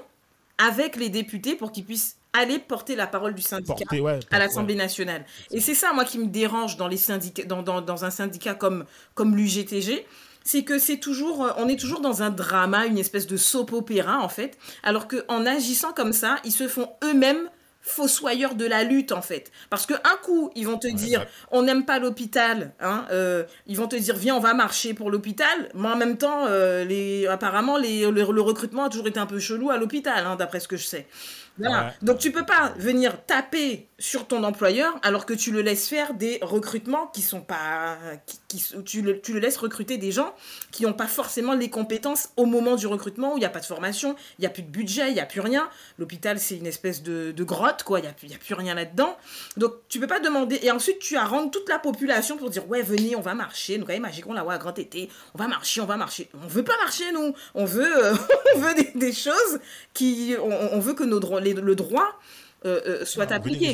avec 0.57 0.95
les 0.95 1.09
députés 1.09 1.55
pour 1.55 1.71
qu'ils 1.71 1.85
puissent 1.85 2.17
aller 2.33 2.59
porter 2.59 2.95
la 2.95 3.07
parole 3.07 3.35
du 3.35 3.41
syndicat 3.41 3.73
Porter, 3.73 4.01
ouais, 4.01 4.19
à 4.31 4.39
l'Assemblée 4.39 4.75
nationale. 4.75 5.25
Et 5.51 5.61
c'est 5.61 5.75
ça, 5.75 5.93
moi, 5.93 6.03
qui 6.03 6.19
me 6.19 6.27
dérange 6.27 6.77
dans, 6.77 6.87
les 6.87 6.97
syndicats, 6.97 7.45
dans, 7.45 7.61
dans, 7.61 7.81
dans 7.81 8.05
un 8.05 8.09
syndicat 8.09 8.55
comme, 8.55 8.85
comme 9.13 9.35
l'UGTG, 9.35 10.05
c'est 10.43 10.63
que 10.63 10.77
c'est 10.77 10.97
toujours, 10.97 11.45
euh, 11.45 11.51
on 11.57 11.67
est 11.67 11.79
toujours 11.79 12.01
dans 12.01 12.21
un 12.21 12.29
drama, 12.29 12.85
une 12.85 12.97
espèce 12.97 13.27
de 13.27 13.37
soap 13.37 13.71
opéra, 13.73 14.19
en 14.19 14.29
fait, 14.29 14.57
alors 14.83 15.07
qu'en 15.07 15.45
agissant 15.45 15.93
comme 15.93 16.13
ça, 16.13 16.37
ils 16.43 16.51
se 16.51 16.67
font 16.67 16.89
eux-mêmes 17.03 17.49
fossoyeurs 17.85 18.55
de 18.55 18.65
la 18.65 18.83
lutte, 18.83 19.11
en 19.11 19.21
fait. 19.21 19.51
Parce 19.69 19.85
que 19.85 19.93
un 19.93 20.17
coup, 20.23 20.51
ils 20.55 20.65
vont 20.65 20.77
te 20.77 20.87
dire, 20.87 21.25
on 21.51 21.63
n'aime 21.63 21.83
pas 21.83 21.99
l'hôpital, 21.99 22.73
hein, 22.79 23.05
euh, 23.11 23.43
ils 23.67 23.75
vont 23.75 23.87
te 23.87 23.97
dire, 23.97 24.15
viens, 24.15 24.35
on 24.35 24.39
va 24.39 24.53
marcher 24.53 24.93
pour 24.93 25.11
l'hôpital, 25.11 25.69
mais 25.75 25.89
en 25.89 25.97
même 25.97 26.17
temps, 26.17 26.45
euh, 26.47 26.85
les, 26.85 27.27
apparemment, 27.27 27.77
les, 27.77 28.09
le, 28.09 28.23
le 28.31 28.41
recrutement 28.41 28.85
a 28.85 28.89
toujours 28.89 29.07
été 29.07 29.19
un 29.19 29.25
peu 29.25 29.37
chelou 29.37 29.69
à 29.69 29.77
l'hôpital, 29.77 30.25
hein, 30.25 30.37
d'après 30.37 30.61
ce 30.61 30.69
que 30.69 30.77
je 30.77 30.85
sais. 30.85 31.07
Voilà. 31.57 31.85
Ouais. 31.85 31.91
Donc 32.01 32.17
tu 32.17 32.31
peux 32.31 32.45
pas 32.45 32.73
venir 32.77 33.25
taper 33.25 33.87
sur 33.99 34.27
ton 34.27 34.43
employeur 34.43 34.99
alors 35.03 35.25
que 35.25 35.33
tu 35.33 35.51
le 35.51 35.61
laisses 35.61 35.87
faire 35.87 36.13
des 36.15 36.39
recrutements 36.41 37.07
qui 37.07 37.21
sont 37.21 37.41
pas 37.41 37.97
qui, 38.47 38.61
tu, 38.83 39.01
le, 39.01 39.21
tu 39.21 39.33
le 39.33 39.39
laisses 39.39 39.57
recruter 39.57 39.97
des 39.97 40.11
gens 40.11 40.33
qui 40.71 40.83
n'ont 40.83 40.93
pas 40.93 41.07
forcément 41.07 41.53
les 41.53 41.69
compétences 41.69 42.29
au 42.35 42.45
moment 42.45 42.75
du 42.75 42.87
recrutement 42.87 43.33
où 43.33 43.37
il 43.37 43.41
n'y 43.41 43.45
a 43.45 43.49
pas 43.49 43.59
de 43.59 43.65
formation, 43.65 44.15
il 44.39 44.41
n'y 44.41 44.47
a 44.47 44.49
plus 44.49 44.63
de 44.63 44.67
budget, 44.67 45.09
il 45.09 45.13
n'y 45.13 45.19
a 45.19 45.25
plus 45.25 45.41
rien. 45.41 45.69
L'hôpital 45.99 46.39
c'est 46.39 46.57
une 46.57 46.65
espèce 46.65 47.03
de, 47.03 47.31
de 47.31 47.43
grotte 47.43 47.83
quoi, 47.83 47.99
il 47.99 48.03
n'y 48.03 48.07
a, 48.07 48.13
y 48.23 48.35
a 48.35 48.39
plus 48.39 48.55
rien 48.55 48.73
là-dedans. 48.73 49.15
Donc 49.55 49.73
tu 49.89 49.99
peux 49.99 50.07
pas 50.07 50.19
demander 50.19 50.59
et 50.63 50.71
ensuite 50.71 50.99
tu 50.99 51.17
as 51.17 51.25
rendre 51.25 51.51
toute 51.51 51.69
la 51.69 51.77
population 51.77 52.35
pour 52.37 52.49
dire 52.49 52.67
ouais 52.67 52.81
venez 52.81 53.15
on 53.15 53.21
va 53.21 53.35
marcher, 53.35 53.77
nous 53.77 53.85
quand 53.85 53.93
même 53.93 54.01
magiquons 54.01 54.33
la 54.33 54.43
ouais, 54.43 54.55
à 54.55 54.57
grand 54.57 54.77
été, 54.79 55.07
on 55.35 55.37
va 55.37 55.47
marcher, 55.47 55.81
on 55.81 55.85
va 55.85 55.97
marcher. 55.97 56.29
On 56.33 56.47
veut 56.47 56.63
pas 56.63 56.77
marcher 56.77 57.11
nous, 57.11 57.33
on 57.53 57.65
veut 57.65 58.05
euh, 58.05 58.15
on 58.55 58.59
veut 58.59 58.73
des, 58.73 58.91
des 58.95 59.13
choses 59.13 59.59
qui 59.93 60.35
on, 60.41 60.75
on 60.75 60.79
veut 60.79 60.93
que 60.93 61.03
nos 61.03 61.19
droits 61.19 61.42
les- 61.43 61.53
le 61.53 61.75
droit 61.75 62.19
euh, 62.65 62.79
euh, 62.87 63.05
soit 63.05 63.25
appliqué. 63.35 63.67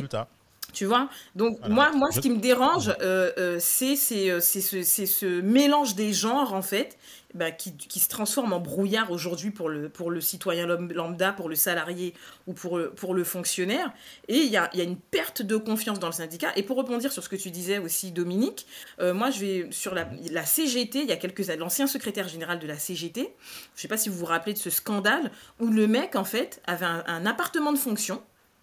Tu 0.73 0.85
vois? 0.85 1.09
Donc, 1.35 1.57
Voilà. 1.59 1.73
moi, 1.73 1.91
moi, 1.95 2.11
ce 2.11 2.19
qui 2.19 2.29
me 2.29 2.37
dérange, 2.37 2.89
euh, 3.01 3.31
euh, 3.37 3.57
c'est 3.59 3.95
euh, 4.29 4.39
c'est 4.39 4.61
ce, 4.61 5.41
mélange 5.41 5.95
des 5.95 6.13
genres, 6.13 6.53
en 6.53 6.61
fait, 6.61 6.97
bah, 7.33 7.51
qui, 7.51 7.75
qui 7.75 7.99
se 7.99 8.07
transforme 8.07 8.53
en 8.53 8.59
brouillard 8.59 9.11
aujourd'hui 9.11 9.51
pour 9.51 9.69
le, 9.69 9.89
pour 9.89 10.11
le 10.11 10.21
citoyen 10.21 10.67
lam- 10.67 10.91
lambda, 10.91 11.31
pour 11.31 11.49
le 11.49 11.55
salarié 11.55 12.13
ou 12.47 12.53
pour 12.53 12.77
le, 12.77 12.91
pour 12.91 13.13
le 13.13 13.23
fonctionnaire. 13.23 13.91
Et 14.27 14.37
il 14.37 14.51
y 14.51 14.57
a, 14.57 14.69
y 14.75 14.81
a 14.81 14.83
une 14.83 14.97
perte 14.97 15.41
de 15.41 15.57
confiance 15.57 15.99
dans 15.99 16.07
le 16.07 16.13
syndicat. 16.13 16.51
Et 16.55 16.63
pour 16.63 16.77
rebondir 16.77 17.11
sur 17.11 17.23
ce 17.23 17.29
que 17.29 17.35
tu 17.35 17.49
disais 17.51 17.79
aussi, 17.79 18.11
Dominique, 18.11 18.67
euh, 18.99 19.13
moi, 19.13 19.31
je 19.31 19.39
vais 19.39 19.67
sur 19.71 19.95
la, 19.95 20.07
la 20.31 20.45
CGT, 20.45 21.01
il 21.01 21.09
y 21.09 21.11
a 21.11 21.17
quelques 21.17 21.49
années, 21.49 21.59
l'ancien 21.59 21.87
secrétaire 21.87 22.27
général 22.27 22.59
de 22.59 22.67
la 22.67 22.77
CGT, 22.77 23.21
je 23.21 23.25
ne 23.27 23.31
sais 23.75 23.87
pas 23.87 23.97
si 23.97 24.09
vous 24.09 24.17
vous 24.17 24.25
rappelez 24.25 24.53
de 24.53 24.59
ce 24.59 24.69
scandale, 24.69 25.31
où 25.59 25.67
le 25.67 25.87
mec, 25.87 26.15
en 26.15 26.23
fait, 26.25 26.61
avait 26.65 26.85
un, 26.85 27.03
un 27.07 27.25
appartement 27.25 27.73
de 27.73 27.77
fonction, 27.77 28.21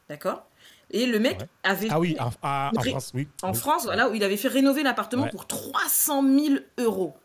d'accord? 0.08 0.46
Et 0.90 1.06
le 1.06 1.18
mec 1.18 1.40
Ouais. 1.40 1.48
avait 1.64 1.88
Ah 1.90 1.98
oui, 2.00 2.16
en, 2.20 2.30
à- 2.42 2.70
en 2.76 2.80
Ré- 2.80 2.90
France, 2.90 3.10
oui. 3.14 3.28
en 3.42 3.52
Oui. 3.52 3.58
France, 3.58 3.84
voilà, 3.84 4.08
où 4.08 4.14
il 4.14 4.22
avait 4.24 4.36
fait 4.36 4.48
rénover 4.48 4.82
l'appartement 4.82 5.24
Ouais. 5.24 5.30
pour 5.30 5.46
300 5.46 6.22
000 6.22 6.54
euros. 6.78 7.16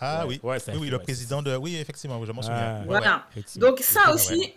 Ah 0.00 0.26
Ouais, 0.26 0.40
oui. 0.42 0.56
oui, 0.68 0.78
oui, 0.80 0.88
le 0.90 0.98
président 0.98 1.42
de. 1.42 1.54
Oui, 1.56 1.76
effectivement, 1.76 2.22
je 2.24 2.32
m'en 2.32 2.42
souviens. 2.42 2.80
Ah. 2.80 2.84
Voilà. 2.86 3.26
Donc 3.56 3.78
ça 3.80 4.12
aussi, 4.12 4.52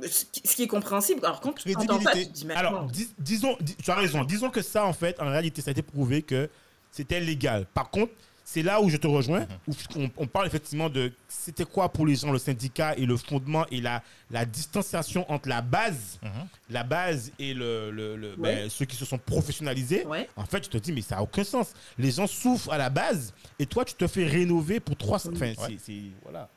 ce 0.00 0.54
qui 0.54 0.62
est 0.62 0.66
compréhensible. 0.68 1.20
Alors 1.24 1.40
quand 1.40 1.52
tu 1.52 1.74
entends 1.76 2.00
ça, 2.00 2.12
tu 2.12 2.26
dis 2.26 2.46
Alors, 2.54 2.84
dis- 2.84 3.12
disons, 3.18 3.56
dis- 3.60 3.76
tu 3.76 3.90
as 3.90 3.96
raison. 3.96 4.24
Disons 4.24 4.50
que 4.50 4.62
ça, 4.62 4.84
en 4.86 4.92
fait, 4.92 5.20
en 5.20 5.28
réalité, 5.28 5.60
ça 5.62 5.70
a 5.70 5.72
été 5.72 5.82
prouvé 5.82 6.22
que 6.22 6.48
c'était 6.90 7.20
légal. 7.20 7.66
Par 7.74 7.90
contre, 7.90 8.12
c'est 8.44 8.62
là 8.62 8.80
où 8.80 8.88
je 8.90 8.96
te 8.96 9.06
rejoins, 9.06 9.46
où 9.68 9.72
on, 9.96 10.10
on 10.16 10.26
parle 10.26 10.46
effectivement 10.46 10.88
de 10.90 11.12
c'était 11.28 11.64
quoi 11.64 11.88
pour 11.90 12.06
les 12.06 12.16
gens 12.16 12.32
le 12.32 12.38
syndicat 12.38 12.94
et 12.96 13.06
le 13.06 13.16
fondement 13.16 13.64
et 13.70 13.80
la, 13.80 14.02
la 14.30 14.44
distanciation 14.44 15.30
entre 15.30 15.48
la 15.48 15.62
base, 15.62 16.18
Mhm. 16.22 16.30
la 16.70 16.82
base 16.84 17.30
et 17.38 17.54
le, 17.54 17.90
le- 17.90 18.16
le- 18.16 18.30
Ouais. 18.32 18.36
ben, 18.62 18.70
ceux 18.70 18.84
qui 18.84 18.96
se 18.96 19.04
sont 19.04 19.18
professionnalisés. 19.18 20.04
Ouais. 20.06 20.28
En 20.36 20.44
fait, 20.44 20.60
tu 20.60 20.68
te 20.68 20.78
dis, 20.78 20.92
mais 20.92 21.02
ça 21.02 21.16
n'a 21.16 21.22
aucun 21.22 21.44
sens. 21.44 21.72
Les 21.98 22.10
gens 22.10 22.26
souffrent 22.26 22.72
à 22.72 22.78
la 22.78 22.90
base 22.90 23.32
et 23.58 23.66
toi, 23.66 23.84
tu 23.84 23.94
te 23.94 24.06
fais 24.06 24.24
rénover 24.26 24.80
pour 24.80 24.96
300. 24.96 25.30
Enfin, 25.34 25.52
Ouais. 25.58 25.78
Voilà. 26.24 26.48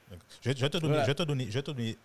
Je, 0.41 0.49
vais- 0.49 0.55
je 0.55 0.61
vais 0.61 0.69
te 0.69 0.77
donner, 0.77 0.89
Voilà. 0.93 1.03
je, 1.03 1.07
vais 1.07 1.15
te 1.15 1.23
donner, 1.23 1.45
je 1.49 1.53
vais 1.53 1.63
te 1.63 1.71
donner 1.71 1.97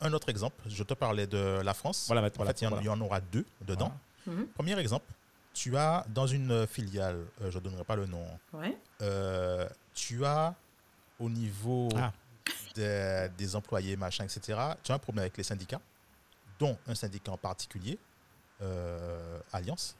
un 0.00 0.12
autre 0.12 0.28
exemple. 0.28 0.56
Je 0.68 0.82
te 0.82 0.94
parlais 0.94 1.26
de 1.26 1.60
la 1.64 1.74
France. 1.74 2.04
Voilà, 2.08 2.26
en 2.26 2.28
voilà, 2.36 2.52
fait, 2.52 2.60
il 2.60 2.64
y, 2.64 2.66
en, 2.66 2.70
voilà. 2.70 2.82
il 2.82 2.86
y 2.86 2.88
en 2.88 3.00
aura 3.00 3.20
deux 3.20 3.44
dedans. 3.66 3.92
Mhm. 4.26 4.46
Premier 4.54 4.78
exemple, 4.78 5.06
tu 5.52 5.76
as 5.76 6.04
dans 6.08 6.26
une 6.26 6.66
filiale, 6.66 7.24
euh, 7.42 7.50
je 7.50 7.58
ne 7.58 7.64
donnerai 7.64 7.84
pas 7.84 7.96
le 7.96 8.06
nom, 8.06 8.26
ouais, 8.54 8.76
euh, 9.02 9.68
tu 9.94 10.24
as 10.24 10.54
au 11.20 11.28
niveau 11.28 11.88
Ah. 11.96 12.12
des, 12.74 13.28
des 13.36 13.54
employés, 13.56 13.96
machin, 13.96 14.24
etc., 14.24 14.58
tu 14.82 14.92
as 14.92 14.94
un 14.94 14.98
problème 14.98 15.22
avec 15.24 15.36
les 15.36 15.42
syndicats, 15.44 15.80
dont 16.58 16.76
un 16.86 16.94
syndicat 16.94 17.32
en 17.32 17.36
particulier, 17.36 17.98
euh, 18.62 19.38
Alliance. 19.52 19.96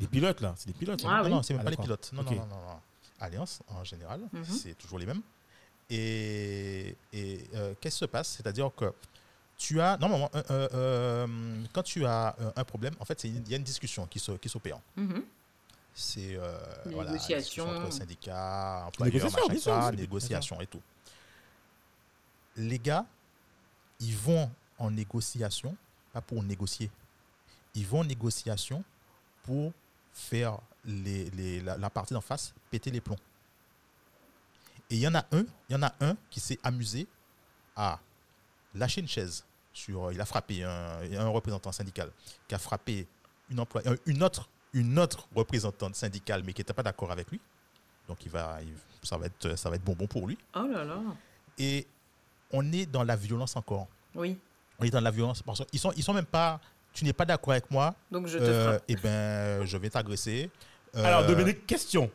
Les 0.00 0.06
pilotes, 0.06 0.40
là, 0.40 0.54
c'est 0.56 0.66
des 0.68 0.72
pilotes. 0.78 1.02
Ah 1.06 1.18
non, 1.18 1.24
oui. 1.24 1.30
non, 1.30 1.42
c'est 1.42 1.54
même 1.54 1.60
Ah, 1.60 1.64
pas 1.64 1.70
les 1.70 1.76
pilotes. 1.76 2.10
Non, 2.12 2.22
non, 2.22 2.46
non. 2.46 2.80
Alliance, 3.20 3.60
en 3.68 3.84
général, 3.84 4.20
Mhm. 4.32 4.44
c'est 4.44 4.74
toujours 4.74 4.98
les 4.98 5.06
mêmes. 5.06 5.22
Et, 5.90 6.96
et, 7.12 7.44
euh, 7.54 7.74
qu'est-ce 7.80 7.96
qui 7.96 8.00
se 8.00 8.04
passe? 8.06 8.28
C'est-à-dire 8.28 8.70
que 8.74 8.92
tu 9.58 9.80
as, 9.80 9.96
normalement, 9.98 10.30
euh, 10.34 10.42
euh, 10.50 10.68
euh, 10.74 11.64
quand 11.72 11.82
tu 11.82 12.04
as 12.04 12.34
euh, 12.40 12.50
un 12.56 12.64
problème, 12.64 12.94
en 13.00 13.04
fait, 13.04 13.22
il 13.24 13.48
y 13.48 13.54
a 13.54 13.56
une 13.56 13.62
discussion 13.62 14.06
qui 14.06 14.18
se- 14.18 14.32
qui 14.32 14.48
s'opère. 14.48 14.78
Mhm. 14.96 15.24
C'est 15.94 16.36
euh, 16.36 16.58
voilà, 16.86 17.12
discussion 17.12 17.68
entre 17.68 17.92
syndicats, 17.92 18.84
employeurs, 18.86 19.14
Négociations, 19.24 19.74
machin, 19.76 19.92
négociations 19.92 20.60
et 20.60 20.66
tout. 20.66 20.80
Les 22.56 22.78
gars, 22.78 23.04
ils 24.00 24.16
vont 24.16 24.50
en 24.78 24.90
négociation, 24.90 25.76
pas 26.12 26.20
pour 26.22 26.42
négocier. 26.42 26.90
Ils 27.74 27.86
vont 27.86 28.00
en 28.00 28.04
négociation 28.04 28.82
pour 29.44 29.72
faire 30.12 30.58
les, 30.84 31.30
les- 31.30 31.60
la, 31.60 31.76
la 31.76 31.90
partie 31.90 32.14
d'en 32.14 32.20
face 32.20 32.52
péter 32.70 32.90
les 32.90 33.00
plombs. 33.00 33.18
Et 34.90 34.96
il 34.96 35.00
y 35.00 35.06
en 35.08 35.14
a 35.14 35.24
un, 35.32 35.44
il 35.68 35.72
y 35.72 35.74
en 35.74 35.82
a 35.82 35.92
un 36.00 36.16
qui 36.30 36.40
s'est 36.40 36.58
amusé 36.62 37.06
à 37.76 37.98
lâcher 38.74 39.00
une 39.00 39.08
chaise 39.08 39.44
sur. 39.72 40.12
Il 40.12 40.20
a 40.20 40.24
frappé 40.24 40.62
un, 40.64 41.00
un 41.18 41.28
représentant 41.28 41.72
syndical 41.72 42.10
qui 42.48 42.54
a 42.54 42.58
frappé 42.58 43.06
une, 43.50 43.60
employée- 43.60 43.88
euh, 43.88 43.96
une, 44.06 44.22
autre, 44.22 44.48
une 44.72 44.98
autre 44.98 45.28
représentante 45.34 45.94
syndicale, 45.94 46.42
mais 46.44 46.52
qui 46.52 46.60
n'était 46.60 46.72
pas 46.74 46.82
d'accord 46.82 47.10
avec 47.12 47.30
lui. 47.30 47.40
Donc 48.08 48.18
il 48.24 48.30
va, 48.30 48.58
il- 48.62 48.74
ça, 49.02 49.16
va 49.16 49.26
être, 49.26 49.56
ça 49.56 49.70
va 49.70 49.76
être 49.76 49.84
bonbon 49.84 50.06
pour 50.06 50.26
lui. 50.26 50.38
Oh 50.54 50.66
là 50.66 50.84
là. 50.84 50.98
Et 51.58 51.86
on 52.50 52.70
est 52.72 52.86
dans 52.86 53.04
la 53.04 53.16
violence 53.16 53.56
encore. 53.56 53.86
Oui. 54.14 54.38
On 54.78 54.84
est 54.84 54.90
dans 54.90 55.00
la 55.00 55.10
violence 55.10 55.42
parce 55.42 55.64
qu'ils 55.66 55.78
sont, 55.80 55.92
ils 55.96 56.02
sont 56.02 56.14
même 56.14 56.26
pas. 56.26 56.60
Tu 56.92 57.04
n'es 57.06 57.12
pas 57.14 57.24
d'accord 57.24 57.52
avec 57.52 57.70
moi, 57.70 57.94
Donc 58.10 58.26
je 58.26 58.36
te 58.36 58.42
euh, 58.42 58.68
frappe. 58.72 58.84
eh 58.88 58.96
ben, 58.96 59.64
je 59.64 59.76
vais 59.78 59.88
t'agresser. 59.88 60.50
Euh, 60.94 61.02
Alors, 61.04 61.24
Dominique, 61.26 61.66
question. 61.66 62.10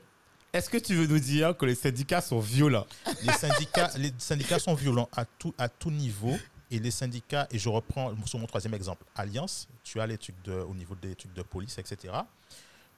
Est-ce 0.58 0.72
que 0.72 0.78
tu 0.78 0.96
veux 0.96 1.06
nous 1.06 1.20
dire 1.20 1.56
que 1.56 1.66
les 1.68 1.76
syndicats 1.76 2.20
sont 2.22 2.40
violents 2.40 2.88
les 3.24 3.34
syndicats, 3.34 3.92
les 3.98 4.12
syndicats 4.18 4.58
sont 4.58 4.74
violents 4.74 5.08
à 5.16 5.24
tout, 5.26 5.54
à 5.58 5.70
tout 5.70 5.92
niveau. 5.92 6.36
Et 6.72 6.80
les 6.80 6.92
syndicats, 6.92 7.48
et 7.52 7.60
je 7.60 7.70
reprends 7.70 8.12
sur 8.26 8.40
mon 8.40 8.48
troisième 8.48 8.74
exemple, 8.74 9.06
Alliance, 9.16 9.68
tu 9.84 10.02
as 10.02 10.08
les 10.08 10.18
trucs 10.18 10.42
de, 10.44 10.52
au 10.54 10.74
niveau 10.74 10.96
des 10.96 11.16
trucs 11.16 11.34
de 11.34 11.42
police, 11.44 11.78
etc. 11.78 12.14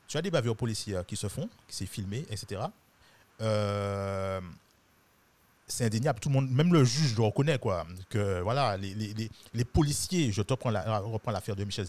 Tu 0.08 0.18
as 0.18 0.22
des 0.24 0.32
bavures 0.32 0.56
policières 0.56 1.06
qui 1.06 1.16
se 1.16 1.28
font, 1.28 1.48
qui 1.68 1.76
s'est 1.76 1.86
filmé, 1.86 2.26
etc. 2.32 2.62
Euh, 3.42 4.42
c'est 5.68 5.86
indéniable, 5.86 6.20
tout 6.20 6.30
le 6.30 6.34
monde, 6.36 6.50
même 6.50 6.74
le 6.74 6.84
juge 6.84 7.16
le 7.16 7.22
reconnaît, 7.24 7.60
quoi, 7.60 7.86
que 8.10 8.40
voilà, 8.42 8.76
les, 8.78 8.96
les- 8.96 9.14
les- 9.14 9.30
les 9.54 9.66
policiers, 9.66 10.32
je 10.32 10.42
te 10.42 10.54
reprends 10.54 10.72
la- 10.72 10.98
reprends 11.00 11.30
l'affaire 11.32 11.56
de 11.56 11.64
Michel 11.64 11.86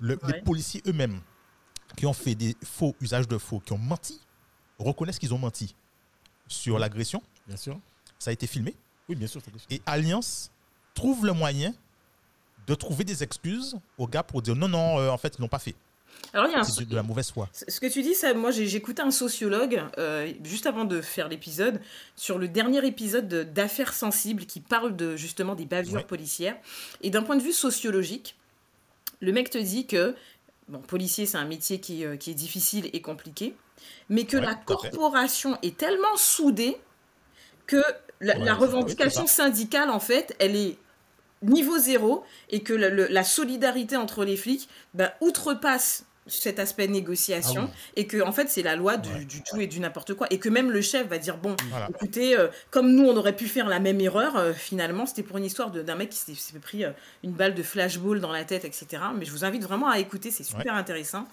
le- 0.00 0.14
Ouais. 0.22 0.32
les 0.34 0.42
policiers 0.42 0.82
eux-mêmes 0.86 1.20
qui 1.96 2.04
ont 2.06 2.12
fait 2.12 2.34
des 2.34 2.54
faux 2.62 2.94
usages 3.00 3.26
de 3.28 3.38
faux, 3.38 3.60
qui 3.60 3.72
ont 3.72 3.78
menti, 3.78 4.20
reconnaissent 4.82 5.18
qu'ils 5.18 5.34
ont 5.34 5.38
menti 5.38 5.74
sur 6.48 6.78
l'agression. 6.78 7.22
Bien 7.46 7.56
sûr. 7.56 7.78
Ça 8.18 8.30
a 8.30 8.32
été 8.32 8.46
filmé. 8.46 8.74
Oui, 9.08 9.16
bien 9.16 9.26
sûr. 9.26 9.40
Et 9.70 9.80
Alliance 9.86 10.50
trouve 10.94 11.24
le 11.26 11.32
moyen 11.32 11.74
de 12.66 12.74
trouver 12.74 13.04
des 13.04 13.22
excuses 13.22 13.76
aux 13.98 14.06
gars 14.06 14.22
pour 14.22 14.42
dire 14.42 14.54
non, 14.56 14.68
non, 14.68 14.98
euh, 14.98 15.08
en 15.10 15.18
fait, 15.18 15.34
ils 15.38 15.40
l'ont 15.40 15.48
pas 15.48 15.58
fait. 15.58 15.74
Alors 16.32 16.46
il 16.48 16.52
y 16.52 16.54
a 16.54 16.58
un, 16.60 16.64
C'est 16.64 16.84
de, 16.84 16.90
de 16.90 16.96
la 16.96 17.02
mauvaise 17.02 17.30
foi. 17.30 17.48
Ce 17.52 17.80
que 17.80 17.86
tu 17.86 18.02
dis, 18.02 18.14
ça, 18.14 18.34
moi 18.34 18.50
écouté 18.76 19.00
un 19.00 19.10
sociologue 19.12 19.82
euh, 19.96 20.30
juste 20.44 20.66
avant 20.66 20.84
de 20.84 21.00
faire 21.00 21.28
l'épisode 21.28 21.80
sur 22.16 22.36
le 22.38 22.48
dernier 22.48 22.84
épisode 22.84 23.26
de- 23.28 23.42
d'Affaires 23.44 23.94
sensibles 23.94 24.44
qui 24.44 24.60
parle 24.60 24.96
de 24.96 25.16
justement 25.16 25.54
des 25.54 25.66
bavures 25.66 25.94
Ouais. 25.94 26.04
policières. 26.04 26.56
Et 27.00 27.10
d'un 27.10 27.22
point 27.22 27.36
de 27.36 27.42
vue 27.42 27.52
sociologique, 27.52 28.36
le 29.20 29.32
mec 29.32 29.50
te 29.50 29.58
dit 29.58 29.86
que 29.86 30.14
bon, 30.68 30.80
policier 30.80 31.26
c'est 31.26 31.38
un 31.38 31.46
métier 31.46 31.80
qui, 31.80 32.04
euh, 32.04 32.16
qui 32.16 32.30
est 32.32 32.34
difficile 32.34 32.90
et 32.92 33.00
compliqué, 33.00 33.54
mais 34.08 34.24
que 34.24 34.36
Ouais, 34.36 34.44
la 34.46 34.54
corporation 34.54 35.58
est 35.62 35.76
tellement 35.76 36.16
soudée 36.16 36.76
que 37.66 37.82
la, 38.20 38.34
Ouais, 38.36 38.44
la 38.44 38.44
c'est- 38.46 38.52
revendication 38.52 39.26
syndicale 39.26 39.90
en 39.90 40.00
fait, 40.00 40.34
elle 40.38 40.56
est 40.56 40.76
niveau 41.42 41.78
zéro 41.78 42.22
et 42.50 42.60
que 42.62 42.74
le- 42.74 42.90
le- 42.90 43.06
la 43.08 43.24
solidarité 43.24 43.96
entre 43.96 44.24
les 44.24 44.36
flics 44.36 44.68
bah, 44.92 45.14
outrepasse 45.22 46.04
cet 46.26 46.58
aspect 46.58 46.86
négociation 46.86 47.70
Ah 47.72 47.76
et 47.96 48.06
que 48.06 48.20
en 48.22 48.30
fait 48.30 48.48
c'est 48.50 48.62
la 48.62 48.76
loi 48.76 48.98
du, 48.98 49.08
Ouais. 49.08 49.24
du 49.24 49.42
tout 49.42 49.58
et 49.58 49.66
du 49.66 49.80
n'importe 49.80 50.12
quoi 50.14 50.26
et 50.30 50.38
que 50.38 50.50
même 50.50 50.70
le 50.70 50.82
chef 50.82 51.08
va 51.08 51.16
dire 51.16 51.38
bon 51.38 51.56
Voilà. 51.70 51.88
écoutez 51.88 52.38
euh, 52.38 52.48
comme 52.70 52.92
nous 52.92 53.08
on 53.08 53.16
aurait 53.16 53.34
pu 53.34 53.48
faire 53.48 53.66
la 53.68 53.80
même 53.80 54.00
erreur 54.02 54.36
euh, 54.36 54.52
finalement 54.52 55.06
c'était 55.06 55.22
pour 55.22 55.38
une 55.38 55.44
histoire 55.46 55.70
d'un 55.70 55.94
mec 55.96 56.10
qui 56.10 56.18
s'est 56.36 56.58
pris 56.58 56.84
euh, 56.84 56.90
une 57.24 57.32
balle 57.32 57.54
de 57.54 57.62
flashball 57.62 58.20
dans 58.20 58.30
la 58.32 58.44
tête 58.44 58.66
etc 58.66 59.02
mais 59.16 59.24
je 59.24 59.30
vous 59.32 59.44
invite 59.46 59.62
vraiment 59.64 59.88
à 59.88 59.98
écouter 59.98 60.30
c'est 60.30 60.44
super 60.44 60.74
intéressant. 60.74 61.26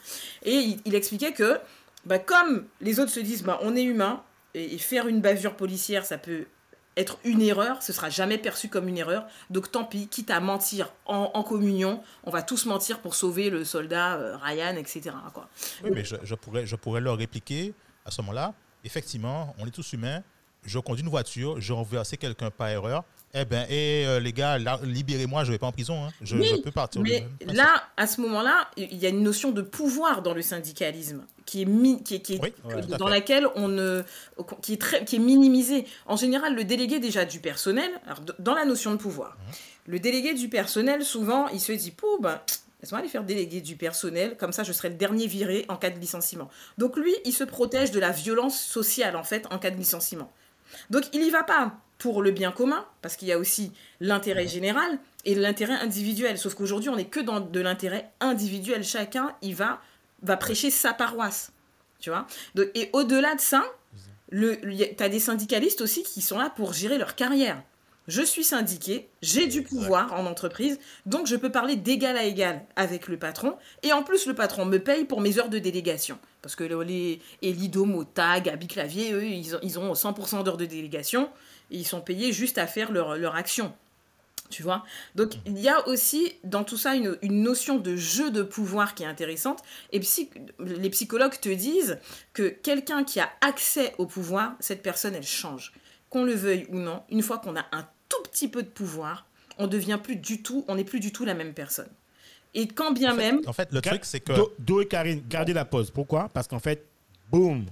Et 0.43 0.53
il, 0.55 0.79
il 0.85 0.95
expliquait 0.95 1.33
que 1.33 1.59
bah, 2.05 2.19
comme 2.19 2.65
les 2.81 2.99
autres 2.99 3.11
se 3.11 3.19
disent 3.19 3.43
bah, 3.43 3.59
on 3.61 3.75
est 3.75 3.83
humain 3.83 4.23
et, 4.53 4.77
faire 4.77 5.07
une 5.07 5.21
bavure 5.21 5.55
policière 5.55 6.05
ça 6.05 6.17
peut 6.17 6.45
être 6.95 7.19
une 7.23 7.43
erreur, 7.43 7.83
ce 7.83 7.93
sera 7.93 8.09
jamais 8.09 8.39
perçu 8.39 8.69
comme 8.69 8.87
une 8.87 8.97
erreur. 8.97 9.27
Donc 9.51 9.71
tant 9.71 9.85
pis, 9.85 10.07
quitte 10.07 10.31
à 10.31 10.39
mentir 10.39 10.91
en, 11.05 11.29
en 11.33 11.43
communion, 11.43 12.01
on 12.23 12.31
va 12.31 12.41
tous 12.41 12.65
mentir 12.65 12.99
pour 13.01 13.13
sauver 13.13 13.51
le 13.51 13.63
soldat 13.63 14.15
euh, 14.15 14.35
Ryan, 14.37 14.75
etc. 14.75 15.11
Oui, 15.83 15.91
mais 15.93 16.03
je 16.03 16.33
pourrais, 16.33 16.65
je 16.65 16.75
pourrais 16.75 17.01
leur 17.01 17.17
répliquer 17.17 17.75
à 18.03 18.09
ce 18.09 18.21
moment-là. 18.21 18.55
Effectivement, 18.83 19.55
on 19.59 19.67
est 19.67 19.71
tous 19.71 19.93
humains. 19.93 20.23
Je 20.67 20.77
conduis 20.79 21.01
une 21.03 21.09
voiture, 21.09 21.59
je 21.59 21.73
renversé 21.73 22.17
quelqu'un 22.17 22.51
par 22.51 22.67
erreur. 22.67 23.03
Eh 23.33 23.45
ben, 23.45 23.65
et 23.69 24.05
euh, 24.05 24.19
les 24.19 24.31
gars, 24.33 24.57
libérez-moi, 24.83 25.43
je 25.43 25.51
vais 25.51 25.57
pas 25.57 25.67
en 25.67 25.71
prison. 25.71 26.05
hein. 26.05 26.09
Je, 26.21 26.35
Oui, 26.37 26.47
je 26.49 26.61
peux 26.61 26.71
partir. 26.71 27.01
Mais 27.01 27.25
là, 27.41 27.83
à 27.97 28.05
ce 28.07 28.21
moment-là, 28.21 28.69
il 28.77 28.95
y 28.97 29.05
a 29.05 29.09
une 29.09 29.21
notion 29.23 29.51
de 29.51 29.61
pouvoir 29.61 30.21
dans 30.21 30.33
le 30.33 30.41
syndicalisme 30.41 31.25
qui 31.45 31.61
est, 31.61 31.65
mi- 31.65 32.03
qui 32.03 32.15
est, 32.15 32.19
qui 32.21 32.35
est- 32.35 32.41
Oui, 32.41 32.51
que- 32.67 32.75
ouais, 32.75 32.81
tout 32.85 32.93
à 32.93 32.97
dans 32.97 33.07
laquelle 33.07 33.47
on 33.55 33.67
ne, 33.67 34.01
qui 34.61 34.73
est 34.73 34.81
très, 34.81 35.03
qui 35.05 35.17
est 35.17 35.19
minimisée. 35.19 35.85
En 36.05 36.15
général, 36.15 36.55
le 36.55 36.63
délégué 36.63 36.99
déjà 36.99 37.25
du 37.25 37.39
personnel, 37.39 37.89
alors, 38.05 38.19
dans 38.39 38.53
la 38.55 38.65
notion 38.65 38.91
de 38.91 38.97
pouvoir, 38.97 39.37
Mhm. 39.39 39.53
le 39.93 39.99
délégué 39.99 40.33
du 40.33 40.49
personnel, 40.49 41.03
souvent, 41.03 41.47
il 41.49 41.59
se 41.61 41.71
dit, 41.73 41.91
pou, 41.91 42.07
ben, 42.21 42.41
laisse-moi 42.81 42.99
aller 42.99 43.09
faire 43.09 43.23
délégué 43.23 43.61
du 43.61 43.75
personnel, 43.75 44.35
comme 44.37 44.51
ça, 44.53 44.63
je 44.63 44.71
serai 44.73 44.89
le 44.89 44.95
dernier 44.95 45.27
viré 45.27 45.65
en 45.69 45.75
cas 45.77 45.89
de 45.89 45.99
licenciement. 45.99 46.49
Donc 46.77 46.95
lui, 46.97 47.13
il 47.25 47.33
se 47.33 47.43
protège 47.43 47.91
de 47.91 47.99
la 47.99 48.11
violence 48.11 48.59
sociale 48.59 49.15
en 49.15 49.23
fait 49.23 49.45
en 49.51 49.59
cas 49.59 49.69
de 49.71 49.77
licenciement. 49.77 50.31
Donc 50.89 51.03
il 51.13 51.23
y 51.23 51.29
va 51.29 51.43
pas 51.43 51.77
pour 51.97 52.21
le 52.21 52.31
bien 52.31 52.51
commun, 52.51 52.85
parce 53.01 53.15
qu'il 53.15 53.27
y 53.27 53.31
a 53.31 53.39
aussi 53.39 53.71
l'intérêt 53.99 54.47
général, 54.47 54.99
et 55.25 55.35
l'intérêt 55.35 55.73
individuel. 55.73 56.37
Sauf 56.37 56.53
qu'aujourd'hui, 56.53 56.89
on 56.89 56.95
n'est 56.95 57.05
que 57.05 57.19
dans 57.19 57.39
de 57.39 57.59
l'intérêt 57.59 58.09
individuel. 58.19 58.83
Chacun, 58.83 59.35
il 59.41 59.55
va, 59.55 59.81
va 60.21 60.37
prêcher 60.37 60.69
sa 60.69 60.93
paroisse. 60.93 61.51
Tu 61.99 62.09
vois? 62.09 62.27
Donc, 62.55 62.67
Et 62.75 62.89
au-delà 62.93 63.35
de 63.35 63.41
ça, 63.41 63.65
tu 64.31 64.95
as 64.99 65.09
des 65.09 65.19
syndicalistes 65.19 65.81
aussi 65.81 66.03
qui 66.03 66.21
sont 66.21 66.37
là 66.37 66.49
pour 66.49 66.73
gérer 66.73 66.97
leur 66.97 67.15
carrière. 67.15 67.61
Je 68.07 68.21
suis 68.21 68.45
syndiqué, 68.45 69.09
j'ai 69.21 69.47
du 69.47 69.63
pouvoir 69.63 70.13
en 70.13 70.25
entreprise, 70.25 70.79
donc 71.05 71.27
je 71.27 71.35
peux 71.35 71.51
parler 71.51 71.75
d'égal 71.75 72.15
à 72.15 72.23
égal 72.23 72.65
avec 72.77 73.09
le 73.09 73.19
patron. 73.19 73.57
Et 73.83 73.91
en 73.91 74.01
plus, 74.01 74.27
le 74.27 74.33
patron 74.33 74.63
me 74.63 74.77
paye 74.77 75.03
pour 75.03 75.19
mes 75.19 75.39
heures 75.39 75.49
de 75.49 75.59
délégation. 75.59 76.17
Parce 76.41 76.55
que 76.55 76.63
les 76.63 77.19
Elidomo, 77.41 78.05
Tag, 78.05 78.47
Abiclavier, 78.47 79.11
eux, 79.11 79.25
ils 79.25 79.77
ont, 79.77 79.93
100% 79.93 80.43
d'heures 80.43 80.55
de 80.55 80.65
délégation. 80.65 81.29
Et 81.69 81.79
ils 81.79 81.85
sont 81.85 81.99
payés 81.99 82.31
juste 82.31 82.57
à 82.57 82.65
faire 82.65 82.93
leur, 82.93 83.17
leur 83.17 83.35
action. 83.35 83.73
Tu 84.49 84.63
vois? 84.63 84.85
Donc, 85.15 85.33
il 85.45 85.59
y 85.59 85.67
a 85.67 85.85
aussi 85.89 86.31
dans 86.45 86.63
tout 86.63 86.77
ça 86.77 86.95
une, 86.95 87.17
notion 87.21 87.77
de 87.77 87.97
jeu 87.97 88.31
de 88.31 88.41
pouvoir 88.41 88.95
qui 88.95 89.03
est 89.03 89.07
intéressante. 89.07 89.59
Et 89.91 89.99
les 90.59 90.89
psychologues 90.91 91.37
te 91.41 91.49
disent 91.49 91.99
que 92.31 92.47
quelqu'un 92.47 93.03
qui 93.03 93.19
a 93.19 93.29
accès 93.41 93.93
au 93.97 94.05
pouvoir, 94.05 94.55
cette 94.61 94.81
personne, 94.81 95.15
elle 95.15 95.23
change. 95.23 95.73
Qu'on 96.09 96.23
le 96.23 96.33
veuille 96.33 96.65
ou 96.69 96.77
non, 96.77 97.03
une 97.09 97.21
fois 97.21 97.39
qu'on 97.39 97.57
a 97.57 97.65
un 97.73 97.85
tout 98.09 98.21
petit 98.23 98.47
peu 98.47 98.63
de 98.63 98.67
pouvoir, 98.67 99.27
on 99.57 99.67
devient 99.67 99.99
plus 100.01 100.15
du 100.15 100.41
tout, 100.41 100.65
on 100.67 100.75
n'est 100.75 100.83
plus 100.83 100.99
du 100.99 101.11
tout 101.11 101.25
la 101.25 101.33
même 101.33 101.53
personne. 101.53 101.89
Et 102.53 102.67
quand 102.67 102.91
bien 102.91 103.13
même. 103.13 103.41
En 103.45 103.53
fait, 103.53 103.71
le 103.71 103.81
truc, 103.81 104.05
c'est 104.05 104.19
que. 104.19 104.33
Do, 104.59 104.81
et 104.81 104.87
Karine, 104.87 105.21
gardez 105.27 105.53
la 105.53 105.65
pause. 105.65 105.91
Pourquoi? 105.91 106.29
Parce 106.29 106.47
qu'en 106.47 106.59
fait, 106.59 106.85
boum 107.29 107.65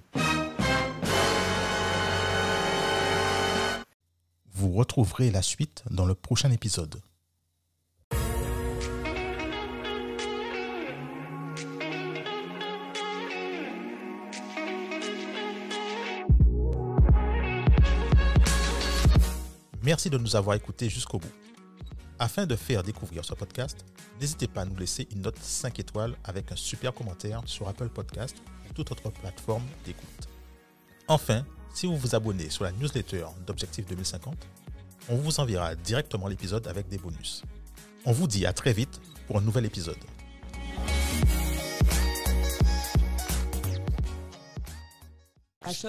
Vous 4.53 4.71
retrouverez 4.73 5.31
la 5.31 5.41
suite 5.41 5.83
dans 5.89 6.05
le 6.05 6.15
prochain 6.15 6.51
épisode. 6.51 6.99
Merci 19.95 20.09
de 20.09 20.17
nous 20.17 20.35
avoir 20.35 20.57
écoutés 20.57 20.89
jusqu'au 20.89 21.19
bout. 21.19 21.31
Afin 22.19 22.45
de 22.45 22.57
faire 22.57 22.83
découvrir 22.83 23.23
ce 23.23 23.33
podcast, 23.33 23.85
n'hésitez 24.19 24.45
pas 24.45 24.63
à 24.63 24.65
nous 24.65 24.75
laisser 24.75 25.07
une 25.13 25.21
note 25.21 25.39
5 25.39 25.79
étoiles 25.79 26.17
avec 26.25 26.51
un 26.51 26.57
super 26.57 26.93
commentaire 26.93 27.41
sur 27.45 27.65
Apple 27.69 27.87
Podcast 27.87 28.35
ou 28.69 28.73
toute 28.73 28.91
autre 28.91 29.09
plateforme 29.09 29.63
d'écoute. 29.85 30.27
Enfin, 31.07 31.45
si 31.73 31.87
vous 31.87 31.95
vous 31.95 32.13
abonnez 32.13 32.49
sur 32.49 32.65
la 32.65 32.73
newsletter 32.73 33.25
d'Objectif 33.47 33.85
2050, 33.85 34.35
on 35.07 35.15
vous 35.15 35.39
enverra 35.39 35.75
directement 35.75 36.27
l'épisode 36.27 36.67
avec 36.67 36.89
des 36.89 36.97
bonus. 36.97 37.43
On 38.03 38.11
vous 38.11 38.27
dit 38.27 38.45
à 38.45 38.51
très 38.51 38.73
vite 38.73 38.99
pour 39.27 39.37
un 39.37 39.41
nouvel 39.41 39.63
épisode. 39.63 39.95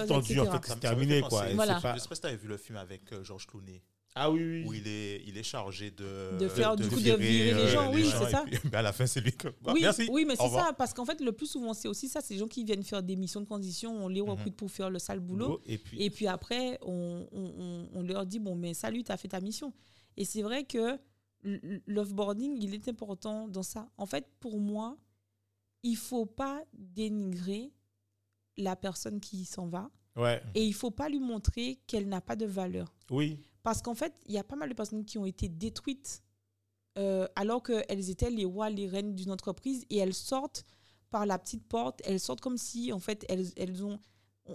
tendu, 0.07 0.39
en 0.39 0.49
fait, 0.49 0.65
c'est 0.65 0.79
terminé, 0.79 1.19
quoi. 1.21 1.47
Voilà. 1.55 1.81
Je 1.95 1.99
sais 1.99 2.07
pas 2.07 2.15
si 2.15 2.21
tu 2.21 2.27
avais 2.27 2.37
vu 2.37 2.47
le 2.47 2.57
film 2.57 2.77
avec 2.77 3.11
euh, 3.11 3.21
Georges 3.21 3.47
Clooney. 3.47 3.81
Ah 4.19 4.31
oui, 4.31 4.43
oui. 4.43 4.63
Où 4.67 4.73
il 4.73 4.87
est, 4.87 5.23
il 5.25 5.37
est 5.37 5.43
chargé 5.43 5.91
de. 5.91 6.37
De 6.37 6.47
faire, 6.47 6.75
du 6.75 6.87
coup, 6.87 6.99
de 6.99 7.13
virer 7.13 7.53
les 7.53 7.67
gens, 7.67 7.93
oui, 7.93 8.09
c'est 8.11 8.29
ça. 8.29 8.43
Puis, 8.45 8.59
à 8.73 8.81
la 8.81 8.91
fin, 8.93 9.05
c'est 9.05 9.21
lui 9.21 9.33
que. 9.33 9.47
oui, 9.67 9.79
merci. 9.81 10.07
Oui, 10.11 10.25
mais 10.25 10.35
c'est 10.35 10.49
ça, 10.49 10.73
parce 10.77 10.93
qu'en 10.93 11.05
fait, 11.05 11.21
le 11.21 11.31
plus 11.31 11.47
souvent, 11.47 11.73
c'est 11.73 11.87
aussi 11.87 12.09
ça. 12.09 12.21
C'est 12.21 12.33
les 12.33 12.39
gens 12.39 12.47
qui 12.47 12.63
viennent 12.63 12.83
faire 12.83 13.03
des 13.03 13.15
missions 13.15 13.41
de 13.41 13.45
transition, 13.45 13.91
on 14.03 14.07
les 14.07 14.21
recrute 14.21 14.53
mhm. 14.53 14.53
pour 14.53 14.71
faire 14.71 14.89
le 14.89 14.99
sale 14.99 15.19
boulot. 15.19 15.61
Et 15.65 15.77
puis, 15.77 16.01
et 16.01 16.09
puis 16.09 16.27
après, 16.27 16.77
on, 16.81 17.27
on, 17.31 17.89
on, 17.93 18.01
leur 18.03 18.25
dit 18.25 18.39
bon, 18.39 18.55
mais 18.55 18.73
salut, 18.73 19.03
tu 19.03 19.11
as 19.11 19.17
fait 19.17 19.27
ta 19.27 19.39
mission. 19.39 19.73
Et 20.15 20.25
c'est 20.25 20.41
vrai 20.41 20.63
que 20.63 20.99
l'offboarding, 21.85 22.57
il 22.61 22.73
est 22.73 22.87
important 22.87 23.47
dans 23.47 23.63
ça. 23.63 23.89
En 23.97 24.05
fait, 24.05 24.27
pour 24.39 24.59
moi, 24.59 24.97
il 25.83 25.95
faut 25.95 26.25
pas 26.25 26.63
dénigrer 26.73 27.71
la 28.57 28.75
personne 28.75 29.19
qui 29.19 29.45
s'en 29.45 29.67
va. 29.67 29.89
Et 30.55 30.63
il 30.63 30.73
faut 30.73 30.89
pas 30.89 31.09
lui 31.09 31.19
montrer 31.19 31.79
qu'elle 31.85 32.07
n'a 32.07 32.21
pas 32.21 32.35
de 32.35 32.47
valeur. 32.47 32.91
Oui. 33.11 33.39
Parce 33.67 33.81
qu'en 33.81 33.95
fait, 33.95 34.13
il 34.27 34.33
y 34.33 34.37
a 34.37 34.45
pas 34.45 34.55
mal 34.55 34.69
de 34.69 34.73
personnes 34.73 35.03
qui 35.03 35.17
ont 35.17 35.25
été 35.25 35.49
détruites 35.49 36.23
euh, 36.97 37.27
alors 37.35 37.61
qu'elles 37.61 38.09
étaient 38.09 38.29
les 38.29 38.45
rois, 38.45 38.69
les 38.69 38.87
reines 38.87 39.13
d'une 39.13 39.29
entreprise 39.29 39.83
et 39.89 39.97
elles 39.97 40.13
sortent 40.13 40.63
par 41.09 41.25
la 41.25 41.37
petite 41.37 41.67
porte. 41.67 42.01
Elles 42.05 42.21
sortent 42.21 42.39
comme 42.39 42.57
si, 42.57 42.93
en 42.93 42.99
fait, 42.99 43.25
elles, 43.27 43.51
elles 43.57 43.83
ont. 43.83 43.99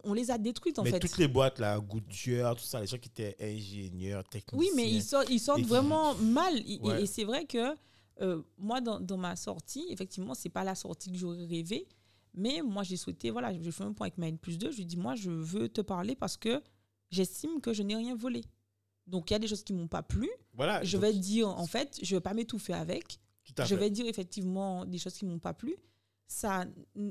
On 0.04 0.14
les 0.14 0.30
a 0.30 0.38
détruites, 0.38 0.78
en 0.78 0.84
mais 0.84 0.92
fait. 0.92 0.98
toutes 0.98 1.18
les 1.18 1.28
boîtes, 1.28 1.58
là, 1.58 1.78
Goodyear, 1.78 2.56
tout 2.56 2.64
ça, 2.64 2.80
les 2.80 2.86
gens 2.86 2.96
qui 2.96 3.10
étaient 3.10 3.36
ingénieurs, 3.38 4.24
techniciens. 4.24 4.58
Oui, 4.58 4.70
mais 4.74 4.90
ils 4.90 5.02
sortent, 5.02 5.28
ils 5.28 5.40
sortent 5.40 5.60
vraiment 5.60 6.14
mal. 6.14 6.54
Et, 6.66 7.04
c'est 7.04 7.24
vrai 7.24 7.44
que 7.44 7.76
euh, 8.22 8.40
moi, 8.56 8.80
dans, 8.80 8.98
dans, 8.98 9.18
ma 9.18 9.36
sortie, 9.36 9.84
effectivement, 9.90 10.32
c'est 10.32 10.48
pas 10.48 10.64
la 10.64 10.74
sortie 10.74 11.12
que 11.12 11.18
j'aurais 11.18 11.44
rêvé. 11.44 11.86
Mais 12.32 12.62
moi, 12.62 12.82
j'ai 12.82 12.96
souhaité, 12.96 13.28
voilà, 13.30 13.52
je 13.60 13.70
fais 13.70 13.84
un 13.84 13.92
point 13.92 14.06
avec 14.06 14.16
ma 14.16 14.28
N 14.28 14.38
plus 14.38 14.56
2. 14.56 14.70
Je 14.70 14.78
lui 14.78 14.86
dis, 14.86 14.96
moi, 14.96 15.16
je 15.16 15.30
veux 15.30 15.68
te 15.68 15.82
parler 15.82 16.16
parce 16.16 16.38
que 16.38 16.62
j'estime 17.10 17.60
que 17.60 17.74
je 17.74 17.82
n'ai 17.82 17.94
rien 17.94 18.16
volé. 18.16 18.40
Donc, 19.06 19.30
il 19.30 19.34
y 19.34 19.36
a 19.36 19.38
des 19.38 19.48
choses 19.48 19.64
qui 19.64 19.72
ne 19.72 19.78
m'ont 19.78 19.88
pas 19.88 20.02
plu. 20.02 20.30
Voilà, 20.54 20.82
je 20.84 20.96
vais 20.96 21.12
dire, 21.12 21.48
en 21.48 21.66
fait, 21.66 21.98
je 22.02 22.14
ne 22.14 22.18
vais 22.18 22.22
pas 22.22 22.34
m'étouffer 22.34 22.72
avec. 22.72 23.18
je 23.64 23.74
vais 23.74 23.90
dire 23.90 24.06
effectivement 24.06 24.84
des 24.84 24.98
choses 24.98 25.14
qui 25.14 25.24
ne 25.24 25.30
m'ont 25.30 25.38
pas 25.38 25.54
plu. 25.54 25.76
Ça, 26.28 26.64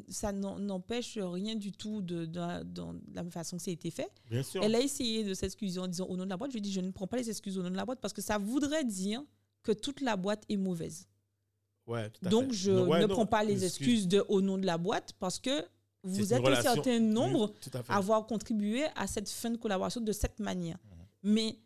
ça 0.08 0.32
n'empêche 0.32 1.20
rien 1.20 1.56
du 1.56 1.72
tout 1.72 2.02
de, 2.02 2.26
de, 2.26 2.84
la 3.14 3.24
façon 3.30 3.58
que 3.58 3.62
ça 3.62 3.70
a 3.70 3.74
été 3.74 3.92
fait. 3.92 4.10
Bien 4.30 4.42
sûr. 4.42 4.64
Elle 4.64 4.74
a 4.74 4.80
essayé 4.80 5.24
de 5.24 5.36
s'excuser 5.36 5.80
en 5.80 5.88
disant 5.88 6.08
au 6.08 6.18
nom 6.18 6.24
de 6.24 6.30
la 6.30 6.38
boîte. 6.38 6.52
Je 6.52 6.56
lui 6.56 6.60
ai 6.60 6.62
dit, 6.62 6.72
je 6.72 6.82
ne 6.82 6.90
prends 6.90 7.06
pas 7.06 7.18
les 7.18 7.30
excuses 7.30 7.58
au 7.58 7.62
nom 7.62 7.70
de 7.70 7.76
la 7.76 7.86
boîte 7.86 8.00
parce 8.02 8.14
que 8.14 8.22
ça 8.22 8.40
voudrait 8.40 8.84
dire 8.84 9.24
que 9.62 9.74
toute 9.74 10.02
la 10.02 10.18
boîte 10.18 10.44
est 10.50 10.58
mauvaise. 10.58 11.08
Donc, 12.24 12.52
je 12.52 12.72
ne 12.72 13.06
prends 13.08 13.26
pas 13.26 13.44
les 13.44 13.66
excuses 13.66 14.08
de, 14.08 14.24
au 14.28 14.42
nom 14.42 14.58
de 14.58 14.66
la 14.66 14.78
boîte 14.78 15.14
parce 15.20 15.40
que 15.40 15.66
vous 16.04 16.34
êtes 16.34 16.46
un 16.46 16.62
certain 16.62 17.00
nombre 17.00 17.54
à, 17.88 17.98
avoir 17.98 18.26
contribué 18.26 18.86
à 18.96 19.08
cette 19.08 19.30
fin 19.30 19.50
de 19.52 19.58
collaboration 19.58 20.02
de 20.02 20.12
cette 20.12 20.40
manière. 20.40 20.78
Mhm. 20.84 21.06
Mais 21.24 21.58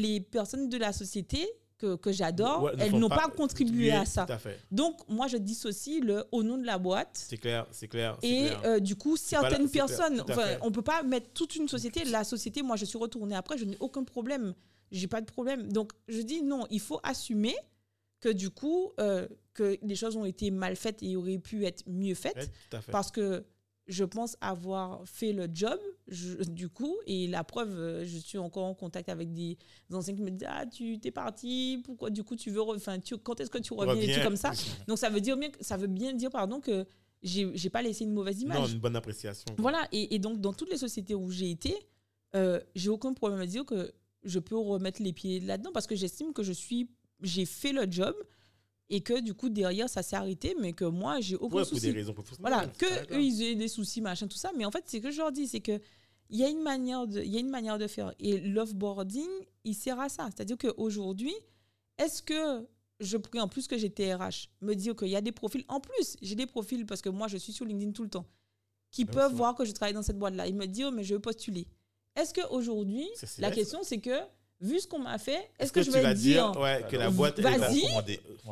les 0.00 0.20
personnes 0.20 0.68
de 0.68 0.76
la 0.76 0.92
société 0.92 1.46
que, 1.78 1.96
que 1.96 2.12
j'adore, 2.12 2.70
elles 2.78 2.96
n'ont 2.96 3.08
pas, 3.08 3.28
contribué 3.28 3.90
à 3.92 4.04
ça. 4.04 4.26
Donc, 4.70 5.00
moi, 5.08 5.26
je 5.26 5.36
dissocie 5.36 6.00
le 6.00 6.24
au 6.32 6.42
nom 6.42 6.56
de 6.56 6.64
la 6.64 6.78
boîte. 6.78 7.10
C'est 7.12 7.36
clair, 7.36 7.66
c'est 7.70 7.88
clair. 7.88 8.16
Et 8.22 8.48
euh, 8.64 8.80
du 8.80 8.96
coup, 8.96 9.16
certaines 9.16 9.68
personnes, 9.68 10.22
on 10.62 10.66
ne 10.66 10.74
peut 10.74 10.82
pas 10.82 11.02
mettre 11.02 11.30
toute 11.32 11.56
une 11.56 11.68
société. 11.68 12.04
La 12.04 12.24
société, 12.24 12.62
moi, 12.62 12.76
je 12.76 12.84
suis 12.84 12.98
retournée 12.98 13.34
après, 13.36 13.58
je 13.58 13.64
n'ai 13.64 13.76
aucun 13.80 14.04
problème. 14.04 14.54
J'ai 14.90 15.08
pas 15.08 15.20
de 15.20 15.26
problème. 15.26 15.72
Donc, 15.72 15.92
je 16.08 16.20
dis 16.20 16.42
non, 16.42 16.66
il 16.70 16.80
faut 16.80 17.00
assumer 17.02 17.56
que 18.20 18.28
du 18.28 18.50
coup, 18.50 18.92
euh, 19.00 19.26
que 19.52 19.76
les 19.82 19.96
choses 19.96 20.16
ont 20.16 20.24
été 20.24 20.50
mal 20.50 20.76
faites 20.76 21.02
et 21.02 21.16
auraient 21.16 21.38
pu 21.38 21.66
être 21.66 21.82
mieux 21.86 22.14
faites. 22.14 22.50
Parce 22.90 23.10
que 23.10 23.44
je 23.86 24.04
pense 24.04 24.36
avoir 24.40 25.06
fait 25.06 25.32
le 25.32 25.46
job, 25.52 25.78
du 26.48 26.68
coup, 26.68 26.96
et 27.06 27.26
la 27.26 27.44
preuve, 27.44 27.78
euh, 27.78 28.04
je 28.04 28.18
suis 28.18 28.38
encore 28.38 28.64
en 28.64 28.74
contact 28.74 29.08
avec 29.08 29.32
des 29.32 29.58
anciens 29.92 30.14
qui 30.14 30.22
me 30.22 30.30
disent 30.30 30.48
Ah, 30.50 30.64
tu 30.66 30.98
t'es 30.98 31.10
parti, 31.10 31.82
pourquoi 31.84 32.10
du 32.10 32.24
coup 32.24 32.36
tu 32.36 32.50
veux. 32.50 32.62
Enfin, 32.62 32.98
quand 33.22 33.40
est-ce 33.40 33.50
que 33.50 33.58
tu 33.58 33.74
reviens 33.74 34.00
et 34.00 34.14
tout 34.14 34.22
comme 34.22 34.36
ça. 34.36 34.52
Donc 34.86 34.98
ça 34.98 35.10
veut, 35.10 35.20
dire 35.20 35.36
bien, 35.36 35.50
ça 35.60 35.76
veut 35.76 35.86
bien 35.86 36.14
dire 36.14 36.30
pardon, 36.30 36.60
que 36.60 36.86
j'ai 37.22 37.70
pas 37.70 37.82
laissé 37.82 38.04
une 38.04 38.12
mauvaise 38.12 38.40
image. 38.40 38.58
Non, 38.58 38.66
une 38.66 38.78
bonne 38.78 38.96
appréciation. 38.96 39.46
Voilà, 39.58 39.86
et, 39.92 40.18
donc 40.18 40.40
dans 40.40 40.52
toutes 40.52 40.70
les 40.70 40.78
sociétés 40.78 41.14
où 41.14 41.30
j'ai 41.30 41.50
été, 41.50 41.74
euh, 42.34 42.60
j'ai 42.74 42.88
aucun 42.88 43.12
problème 43.12 43.40
à 43.40 43.46
dire 43.46 43.64
que 43.66 43.92
je 44.24 44.38
peux 44.38 44.56
remettre 44.56 45.02
les 45.02 45.12
pieds 45.12 45.40
là-dedans 45.40 45.70
parce 45.72 45.86
que 45.86 45.94
j'estime 45.94 46.32
que 46.32 46.42
je 46.42 46.52
suis 46.52 46.88
j'ai 47.22 47.44
fait 47.46 47.72
le 47.72 47.86
job 47.90 48.14
et 48.94 49.00
que 49.00 49.20
du 49.20 49.34
coup 49.34 49.48
derrière 49.48 49.88
ça 49.88 50.04
s'est 50.04 50.14
arrêté 50.14 50.54
mais 50.60 50.72
que 50.72 50.84
moi 50.84 51.20
j'ai 51.20 51.34
aucun 51.34 51.56
ouais, 51.56 51.64
souci. 51.64 51.86
Pour 51.86 51.92
des 51.92 51.98
raisons 51.98 52.14
voilà 52.38 52.66
que 52.68 53.12
eux 53.12 53.20
ils 53.20 53.42
aient 53.42 53.54
des 53.56 53.66
soucis 53.66 54.00
machin 54.00 54.28
tout 54.28 54.36
ça 54.36 54.52
mais 54.56 54.64
en 54.64 54.70
fait 54.70 54.84
c'est 54.86 55.00
que 55.00 55.10
je 55.10 55.18
leur 55.18 55.32
dis 55.32 55.48
c'est 55.48 55.60
que 55.60 55.80
il 56.30 56.38
y 56.38 56.44
a 56.44 56.48
une 56.48 56.62
manière 56.62 57.06
de 57.08 57.20
il 57.20 57.32
y 57.32 57.36
a 57.36 57.40
une 57.40 57.50
manière 57.50 57.76
de 57.78 57.86
faire. 57.88 58.14
Et 58.20 58.38
l'offboarding 58.38 59.28
il 59.64 59.74
sert 59.74 59.98
à 59.98 60.08
ça. 60.08 60.28
C'est-à-dire 60.34 60.56
qu'aujourd'hui 60.58 61.34
est-ce 61.98 62.22
que 62.22 62.66
je 63.00 63.16
prie 63.16 63.40
en 63.40 63.48
plus 63.48 63.66
que 63.66 63.76
j'étais 63.76 64.14
RH 64.14 64.48
me 64.60 64.74
dire 64.74 64.94
qu'il 64.94 65.08
y 65.08 65.16
a 65.16 65.20
des 65.20 65.32
profils 65.32 65.64
en 65.66 65.80
plus 65.80 66.16
j'ai 66.22 66.36
des 66.36 66.46
profils 66.46 66.86
parce 66.86 67.02
que 67.02 67.08
moi 67.08 67.26
je 67.26 67.36
suis 67.36 67.52
sur 67.52 67.64
LinkedIn 67.64 67.90
tout 67.92 68.04
le 68.04 68.10
temps 68.10 68.26
qui 68.92 69.04
peuvent 69.06 69.34
voir 69.34 69.56
que 69.56 69.64
je 69.64 69.72
travaille 69.72 69.94
dans 69.94 70.02
cette 70.02 70.18
boîte 70.18 70.36
là 70.36 70.46
ils 70.46 70.54
me 70.54 70.66
disent 70.66 70.86
oh, 70.86 70.92
mais 70.92 71.02
je 71.02 71.14
veux 71.14 71.20
postuler. 71.20 71.66
Est-ce 72.14 72.32
qu'aujourd'hui 72.32 73.08
la 73.38 73.50
question 73.50 73.80
c'est 73.82 73.98
que 73.98 74.20
vu 74.60 74.80
ce 74.80 74.86
qu'on 74.86 74.98
m'a 74.98 75.18
fait, 75.18 75.50
est-ce 75.58 75.72
que, 75.72 75.82
je 75.82 75.90
vais 75.90 76.14
dire, 76.14 76.52
que 76.88 76.96
la 76.96 77.10
boîte 77.10 77.38
vas-y. 77.40 77.84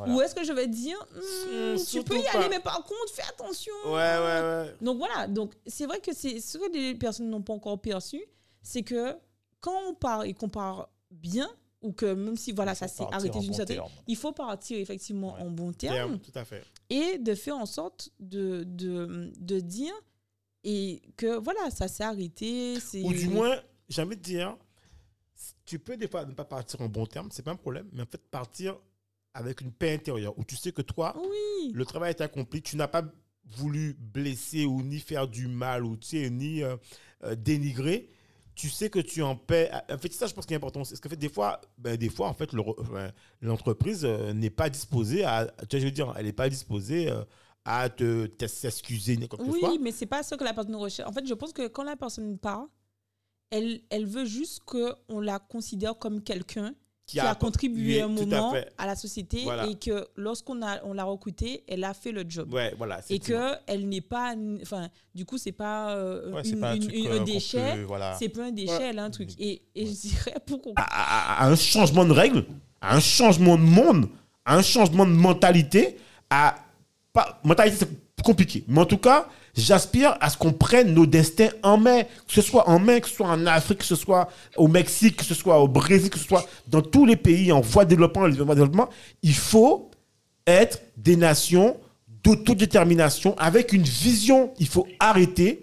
ou 0.08 0.20
est-ce 0.20 0.34
que 0.34 0.44
je 0.44 0.52
vais 0.52 0.66
dire 0.66 0.98
hmm, 1.14 1.76
tu 1.90 2.02
peux 2.02 2.18
y 2.18 2.26
aller 2.26 2.48
mais 2.50 2.60
par 2.60 2.82
contre 2.82 3.12
fais 3.14 3.22
attention. 3.22 3.72
Ouais 3.86 3.92
ouais 3.92 4.40
ouais. 4.42 4.74
Donc 4.80 4.98
voilà, 4.98 5.26
donc 5.26 5.54
c'est 5.66 5.86
vrai 5.86 6.00
que 6.00 6.14
c'est 6.14 6.40
ce 6.40 6.58
que 6.58 6.72
les 6.72 6.94
personnes 6.94 7.30
n'ont 7.30 7.42
pas 7.42 7.52
encore 7.52 7.80
perçu, 7.80 8.22
c'est 8.62 8.82
que 8.82 9.16
quand 9.60 9.78
on 9.88 9.94
part 9.94 10.24
et 10.24 10.34
qu'on 10.34 10.48
part 10.48 10.90
bien 11.10 11.48
ou 11.82 11.92
que 11.92 12.06
même 12.06 12.36
si 12.36 12.52
voilà 12.52 12.74
ça 12.74 12.88
s'est 12.88 13.04
arrêté 13.10 13.38
d'une 13.40 13.54
certaine 13.54 13.80
il 14.06 14.16
faut 14.16 14.32
partir 14.32 14.78
effectivement 14.78 15.34
en 15.40 15.50
bon 15.50 15.72
terme, 15.72 16.18
tout 16.20 16.32
à 16.34 16.44
fait. 16.44 16.62
et 16.90 17.18
de 17.18 17.34
faire 17.34 17.56
en 17.56 17.66
sorte 17.66 18.10
de, 18.20 18.64
de, 18.64 19.32
de 19.38 19.60
dire 19.60 19.92
et 20.64 21.02
que 21.16 21.38
voilà 21.38 21.70
ça 21.70 21.88
s'est 21.88 22.04
arrêté 22.04 22.76
ou 23.02 23.12
du 23.12 23.28
moins 23.28 23.60
j'ai 23.88 24.02
envie 24.02 24.16
de 24.16 24.22
dire 24.22 24.56
tu 25.64 25.78
peux 25.78 25.96
des 25.96 26.09
fois 26.09 26.24
ne 26.24 26.33
pas 26.33 26.44
partir 26.44 26.81
en 26.81 26.88
bon 26.88 27.07
terme, 27.07 27.28
c'est 27.31 27.42
pas 27.42 27.52
un 27.52 27.57
problème, 27.57 27.88
mais 27.92 28.02
en 28.02 28.07
fait 28.07 28.22
partir 28.31 28.76
avec 29.35 29.61
une 29.62 29.72
paix 29.72 29.94
intérieure, 29.94 30.38
où 30.38 30.44
tu 30.44 30.57
sais 30.57 30.72
que 30.72 30.83
toi, 30.83 31.14
Oui. 31.18 31.72
le 31.72 31.85
travail 31.87 32.11
est 32.11 32.20
accompli, 32.20 32.61
tu 32.61 32.76
n'as 32.76 32.88
pas 32.88 33.02
voulu 33.57 33.94
blesser 33.98 34.66
ou 34.66 34.83
ni 34.83 34.98
faire 35.00 35.26
du 35.26 35.48
mal 35.48 35.85
ou 35.85 35.96
tu 35.96 36.09
sais, 36.09 36.31
ni 36.31 36.62
euh, 36.62 36.76
euh, 37.24 37.35
dénigrer, 37.35 38.11
tu 38.55 38.68
sais 38.68 38.90
que 38.90 38.98
tu 38.98 39.20
es 39.20 39.22
en 39.22 39.35
paix. 39.35 39.70
En 39.90 39.96
fait, 39.96 40.12
ça, 40.12 40.26
je 40.26 40.35
pense 40.35 40.44
qu'il 40.44 40.52
est 40.52 40.59
important. 40.59 40.81
Parce 40.81 41.00
que 41.00 41.09
fait, 41.09 41.16
des 41.16 41.31
fois, 41.31 41.61
ben, 41.78 41.96
des 41.96 42.11
fois, 42.11 42.28
en 42.28 42.35
fait, 42.35 42.52
le 42.52 42.62
l'entreprise 43.40 44.05
euh, 44.05 44.33
n'est 44.35 44.50
pas 44.50 44.68
disposée 44.70 45.24
à, 45.24 45.46
tu 45.68 45.76
vois, 45.76 45.81
je 45.81 45.85
veux 45.87 45.90
dire, 45.90 46.12
elle 46.16 46.26
n'est 46.26 46.33
pas 46.33 46.48
disposée 46.50 47.11
à 47.64 47.88
te 47.88 48.26
te- 48.26 48.46
s'excuser 48.46 49.16
ni 49.16 49.28
quoi 49.28 49.38
Oui, 49.42 49.78
mais 49.81 49.92
c'est 49.92 50.07
pas 50.07 50.22
ce 50.22 50.35
que 50.35 50.44
la 50.44 50.52
personne 50.52 50.74
recherche. 50.76 51.09
En 51.09 51.12
fait, 51.12 51.26
je 51.26 51.35
pense 51.35 51.52
que 51.52 51.68
quand 51.68 51.85
la 51.85 51.96
personne 51.96 52.37
part, 52.38 52.66
elle, 53.52 53.80
elle 53.90 54.06
veut 54.06 54.24
juste 54.24 54.60
qu'on 54.66 55.20
la 55.20 55.38
considère 55.38 55.96
comme 55.96 56.20
quelqu'un 56.22 56.74
qui, 57.06 57.20
a, 57.20 57.34
contribué 57.34 58.00
un 58.00 58.06
à 58.06 58.08
moment 58.08 58.54
à, 58.78 58.86
la 58.86 58.96
société 58.96 59.42
Voilà. 59.42 59.66
et 59.66 59.74
que 59.74 60.06
lorsqu'on 60.16 60.62
a, 60.62 60.82
on 60.84 60.94
l'a 60.94 61.04
recrutée, 61.04 61.62
elle 61.68 61.84
a 61.84 61.92
fait 61.92 62.10
le 62.12 62.24
job. 62.26 62.54
Ouais, 62.54 62.72
voilà. 62.78 63.00
et 63.10 63.18
que 63.18 63.52
elle 63.66 63.86
n'est 63.88 64.00
pas 64.00 64.34
enfin 64.62 64.88
du 65.14 65.26
coup 65.26 65.36
c'est 65.36 65.52
pas 65.52 65.94
euh, 65.94 66.32
Ouais, 66.32 66.42
une- 66.48 66.60
pas 66.60 66.70
un 66.70 66.74
une- 66.76 66.82
truc, 66.82 66.94
une- 66.94 67.06
euh, 67.08 67.20
un 67.20 67.24
déchet 67.24 67.74
peut- 67.74 67.82
voilà. 67.82 68.16
c'est 68.18 68.30
pas 68.30 68.44
un 68.46 68.50
déchet 68.52 68.82
elle 68.90 68.98
a 68.98 69.04
un 69.04 69.10
truc 69.10 69.30
et, 69.38 69.60
et 69.74 69.84
je 69.86 69.92
dirais 69.92 70.34
pourquoi 70.46 70.72
à, 70.76 70.82
à- 70.84 71.44
à 71.44 71.50
un 71.50 71.56
changement 71.56 72.04
de 72.06 72.12
règles, 72.12 72.46
à 72.80 72.96
un 72.96 73.00
changement 73.00 73.56
de 73.56 73.62
monde, 73.62 74.08
à 74.46 74.56
un 74.56 74.62
changement 74.62 75.04
de 75.04 75.10
mentalité. 75.12 75.98
À, 76.30 76.54
pas, 77.12 77.38
mentalité, 77.44 77.76
c'est 77.80 78.12
compliqué. 78.22 78.64
Mais 78.68 78.80
en 78.80 78.85
tout 78.87 78.98
cas, 78.98 79.26
j'aspire 79.56 80.16
à 80.20 80.30
ce 80.30 80.37
qu'on 80.37 80.52
prenne 80.52 80.94
nos 80.94 81.06
destins 81.06 81.48
en 81.62 81.76
main. 81.78 82.02
Que 82.02 82.32
ce 82.35 82.42
soit 82.42 82.68
en 82.68 82.78
main, 82.78 83.00
que 83.00 83.08
ce 83.08 83.14
soit 83.16 83.28
en 83.28 83.46
Afrique, 83.46 83.78
que 83.78 83.85
ce 83.85 83.96
soit 83.96 84.28
au 84.56 84.68
Mexique, 84.68 85.16
que 85.16 85.24
ce 85.24 85.35
soit 85.35 85.58
au 85.61 85.68
Brésil, 85.68 86.11
que 86.11 86.18
ce 86.18 86.24
soit 86.26 86.44
dans 86.68 86.82
tous 86.82 87.04
les 87.06 87.16
pays 87.16 87.52
en 87.52 87.61
voie 87.61 87.85
de 87.85 87.90
développement, 87.90 88.22
en 88.22 88.30
voie 88.30 88.54
de 88.54 88.61
développement. 88.61 88.88
Il 89.22 89.35
faut 89.35 89.90
être 90.46 90.80
des 90.96 91.16
nations 91.16 91.76
d'autodétermination 92.24 93.37
avec 93.38 93.72
une 93.72 93.82
vision. 93.82 94.52
Il 94.58 94.68
faut 94.68 94.87
arrêter 95.00 95.61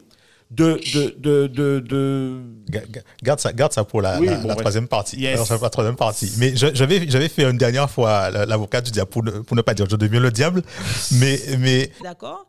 de, 0.51 0.79
de, 0.93 1.15
de, 1.19 1.47
de, 1.47 1.79
de- 1.79 2.41
Ga- 2.69 2.81
ga- 2.89 3.01
Garde 3.23 3.39
ça, 3.39 3.53
garde 3.53 3.71
ça 3.71 3.83
pour 3.83 4.01
la, 4.01 4.19
Oui, 4.19 4.25
la- 4.27 4.37
bon, 4.37 4.47
la 4.47 4.55
ouais. 4.55 4.59
troisième 4.59 4.87
partie. 4.87 5.17
La 5.21 5.69
troisième 5.69 5.95
partie. 5.95 6.31
Mais 6.37 6.55
je- 6.55 6.73
j'avais, 6.73 7.07
j'avais 7.09 7.29
fait 7.29 7.43
une 7.43 7.57
dernière 7.57 7.89
fois 7.89 8.29
la- 8.31 8.45
l'avocat 8.47 8.81
du 8.81 8.89
diable 8.91 9.09
pour 9.09 9.23
ne, 9.23 9.31
pour 9.31 9.55
ne 9.55 9.61
pas 9.61 9.73
dire 9.75 9.85
je 9.89 9.95
deviens 9.95 10.19
le 10.19 10.31
diable. 10.31 10.63
Mais, 11.11 11.39
mais 11.59 11.91
d'accord 12.03 12.45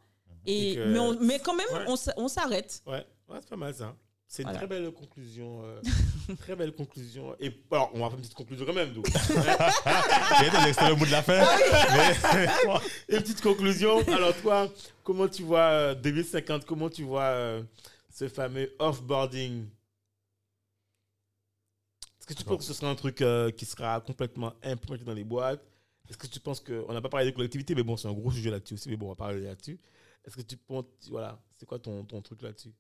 et 0.51 0.73
Et 0.73 0.77
que- 0.77 0.85
mais, 0.85 0.99
on- 0.99 1.21
mais 1.21 1.39
quand 1.39 1.55
même 1.55 1.67
Ouais. 1.73 1.95
on 2.17 2.29
s'arrête 2.29 2.83
Ouais, 2.87 3.05
ouais 3.29 3.39
c'est 3.41 3.49
pas 3.51 3.57
mal 3.57 3.75
ça. 3.75 3.95
C'est 4.33 4.43
une 4.43 4.49
Voilà. 4.51 4.59
très 4.59 4.67
belle 4.69 4.93
conclusion. 4.93 5.63
euh, 5.65 5.81
très 6.39 6.55
belle 6.55 6.73
conclusion. 6.73 7.35
Et 7.41 7.53
alors, 7.73 7.91
on 7.95 7.99
va 7.99 8.07
faire 8.07 8.15
une 8.15 8.21
petite 8.21 8.35
conclusion 8.37 8.65
quand 8.65 8.73
même. 8.73 8.93
Donc. 8.93 9.07
j'ai 10.41 10.51
des 10.73 10.93
au 10.93 10.97
bout 10.97 11.07
de 11.07 11.11
la 11.11 11.23
fin. 11.23 11.41
Mais- 11.97 13.17
une 13.17 13.23
petite 13.23 13.41
conclusion. 13.41 13.99
Alors, 14.09 14.33
toi, 14.41 14.69
comment 15.03 15.27
tu 15.27 15.43
vois 15.43 15.71
euh, 15.71 15.95
2050 15.97 16.65
Comment 16.65 16.89
tu 16.89 17.03
vois 17.03 17.23
euh, 17.25 17.63
ce 18.15 18.29
fameux 18.29 18.73
offboarding? 18.79 19.67
Est-ce 22.21 22.27
que 22.29 22.35
tu 22.35 22.45
penses 22.45 22.59
que 22.59 22.65
ce 22.65 22.75
sera 22.75 22.89
un 22.91 22.95
truc 22.95 23.23
euh, 23.23 23.51
qui 23.51 23.65
sera 23.65 24.01
complètement 24.01 24.53
implémenté 24.63 25.05
dans 25.05 25.15
les 25.15 25.25
boîtes? 25.25 25.61
Est-ce 26.09 26.19
que 26.19 26.27
tu 26.29 26.39
penses 26.39 26.61
que. 26.61 26.85
On 26.89 26.93
n'a 26.93 27.01
pas 27.01 27.09
parlé 27.09 27.27
de 27.27 27.35
collectivité, 27.35 27.75
mais 27.75 27.83
bon, 27.83 27.97
c'est 27.97 28.07
un 28.09 28.13
gros 28.13 28.31
sujet 28.31 28.51
là-dessus 28.51 28.75
aussi, 28.75 28.89
mais 28.89 28.97
bon, 28.97 29.07
on 29.07 29.11
va 29.11 29.15
parler 29.17 29.41
là-dessus. 29.41 29.79
Est-ce 30.25 30.37
que 30.37 30.43
tu 30.43 30.57
penses. 30.57 30.85
Voilà, 31.09 31.39
c'est 31.59 31.67
quoi 31.67 31.79
ton, 31.79 32.05
ton 32.05 32.21
truc 32.23 32.43
là-dessus? 32.43 32.73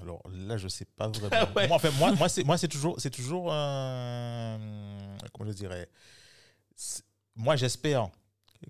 Alors 0.00 0.22
là, 0.28 0.56
je 0.56 0.68
sais 0.68 0.84
pas 0.84 1.08
vraiment. 1.08 1.28
Ah 1.32 1.52
ouais. 1.54 1.68
Moi, 1.68 1.76
enfin, 1.76 1.90
moi, 1.92 2.12
moi, 2.12 2.28
c'est, 2.28 2.44
moi, 2.44 2.58
c'est 2.58 2.68
toujours, 2.68 3.00
c'est 3.00 3.10
toujours, 3.10 3.52
un- 3.52 4.58
comment 5.32 5.50
je 5.50 5.54
dirais? 5.56 5.88
Moi, 7.36 7.56
j'espère 7.56 8.08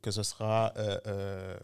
que 0.03 0.11
ce 0.11 0.23
sera, 0.23 0.73
euh, 0.77 0.99
euh, 1.07 1.57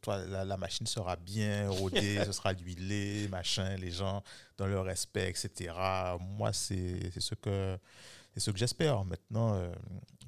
toi, 0.00 0.18
la, 0.24 0.44
la 0.44 0.56
machine 0.56 0.86
sera 0.86 1.16
bien 1.16 1.68
rodée, 1.68 2.24
ce 2.24 2.32
sera 2.32 2.52
huilé, 2.52 3.28
machin, 3.28 3.76
les 3.76 3.90
gens 3.90 4.22
dans 4.56 4.66
leur 4.66 4.84
respect, 4.84 5.28
etc. 5.30 5.74
Moi, 6.20 6.52
c'est, 6.52 7.10
c'est 7.12 7.20
ce 7.20 7.34
que, 7.34 7.78
c'est 8.34 8.40
ce 8.40 8.50
que 8.50 8.56
j'espère. 8.58 9.04
Maintenant, 9.04 9.54
euh, 9.54 9.72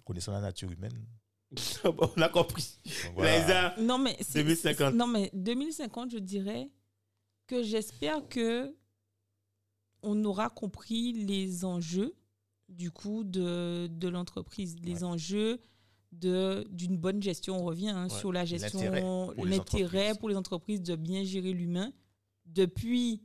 connaissant 0.05 0.33
la 0.33 0.41
nature 0.41 0.71
humaine. 0.71 1.07
On 1.85 2.21
a 2.23 2.29
compris. 2.29 2.79
voilà. 3.15 3.75
Non 3.81 3.99
mais 3.99 4.17
c'est- 4.21 4.39
2050. 4.43 4.91
c'est- 4.93 4.97
non 4.97 5.07
mais 5.07 5.31
2050 5.35 6.11
je 6.13 6.19
dirais 6.19 6.71
que 7.47 7.63
j'espère 7.63 8.27
que 8.29 8.75
on 10.03 10.25
aura 10.25 10.49
compris 10.51 11.13
les 11.13 11.65
enjeux 11.65 12.15
du 12.69 12.91
coup 12.91 13.23
de, 13.25 13.87
de 13.91 14.09
l'entreprise 14.09 14.77
les 14.83 14.99
Ouais. 14.99 15.05
enjeux 15.05 15.61
de 16.13 16.67
d'une 16.71 16.97
bonne 16.97 17.23
gestion 17.23 17.57
on 17.59 17.65
revient 17.65 17.91
hein, 17.91 18.09
Ouais. 18.09 18.19
sur 18.19 18.33
la 18.33 18.45
gestion 18.45 19.31
l'intérêt 19.37 20.15
pour 20.19 20.29
les 20.29 20.37
entreprises 20.37 20.81
de 20.83 20.97
bien 20.97 21.25
gérer 21.25 21.53
l'humain 21.53 21.93
depuis 22.47 23.23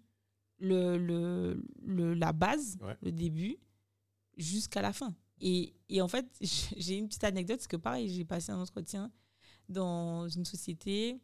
le, 0.60 0.98
le, 0.98 1.64
le- 1.84 2.14
la 2.14 2.34
base 2.34 2.78
Ouais. 2.82 2.96
le 3.02 3.12
début 3.12 3.58
jusqu'à 4.38 4.82
la 4.82 4.94
fin 4.94 5.16
et, 5.42 5.74
et 5.90 6.02
en 6.02 6.08
fait 6.08 6.26
j'ai 6.42 6.98
une 6.98 7.08
petite 7.08 7.24
anecdote 7.24 7.58
parce 7.58 7.68
que 7.68 7.78
pareil 7.78 8.10
j'ai 8.10 8.26
passé 8.26 8.52
un 8.52 8.60
entretien 8.60 9.12
dans 9.70 10.28
une 10.28 10.46
société 10.46 11.22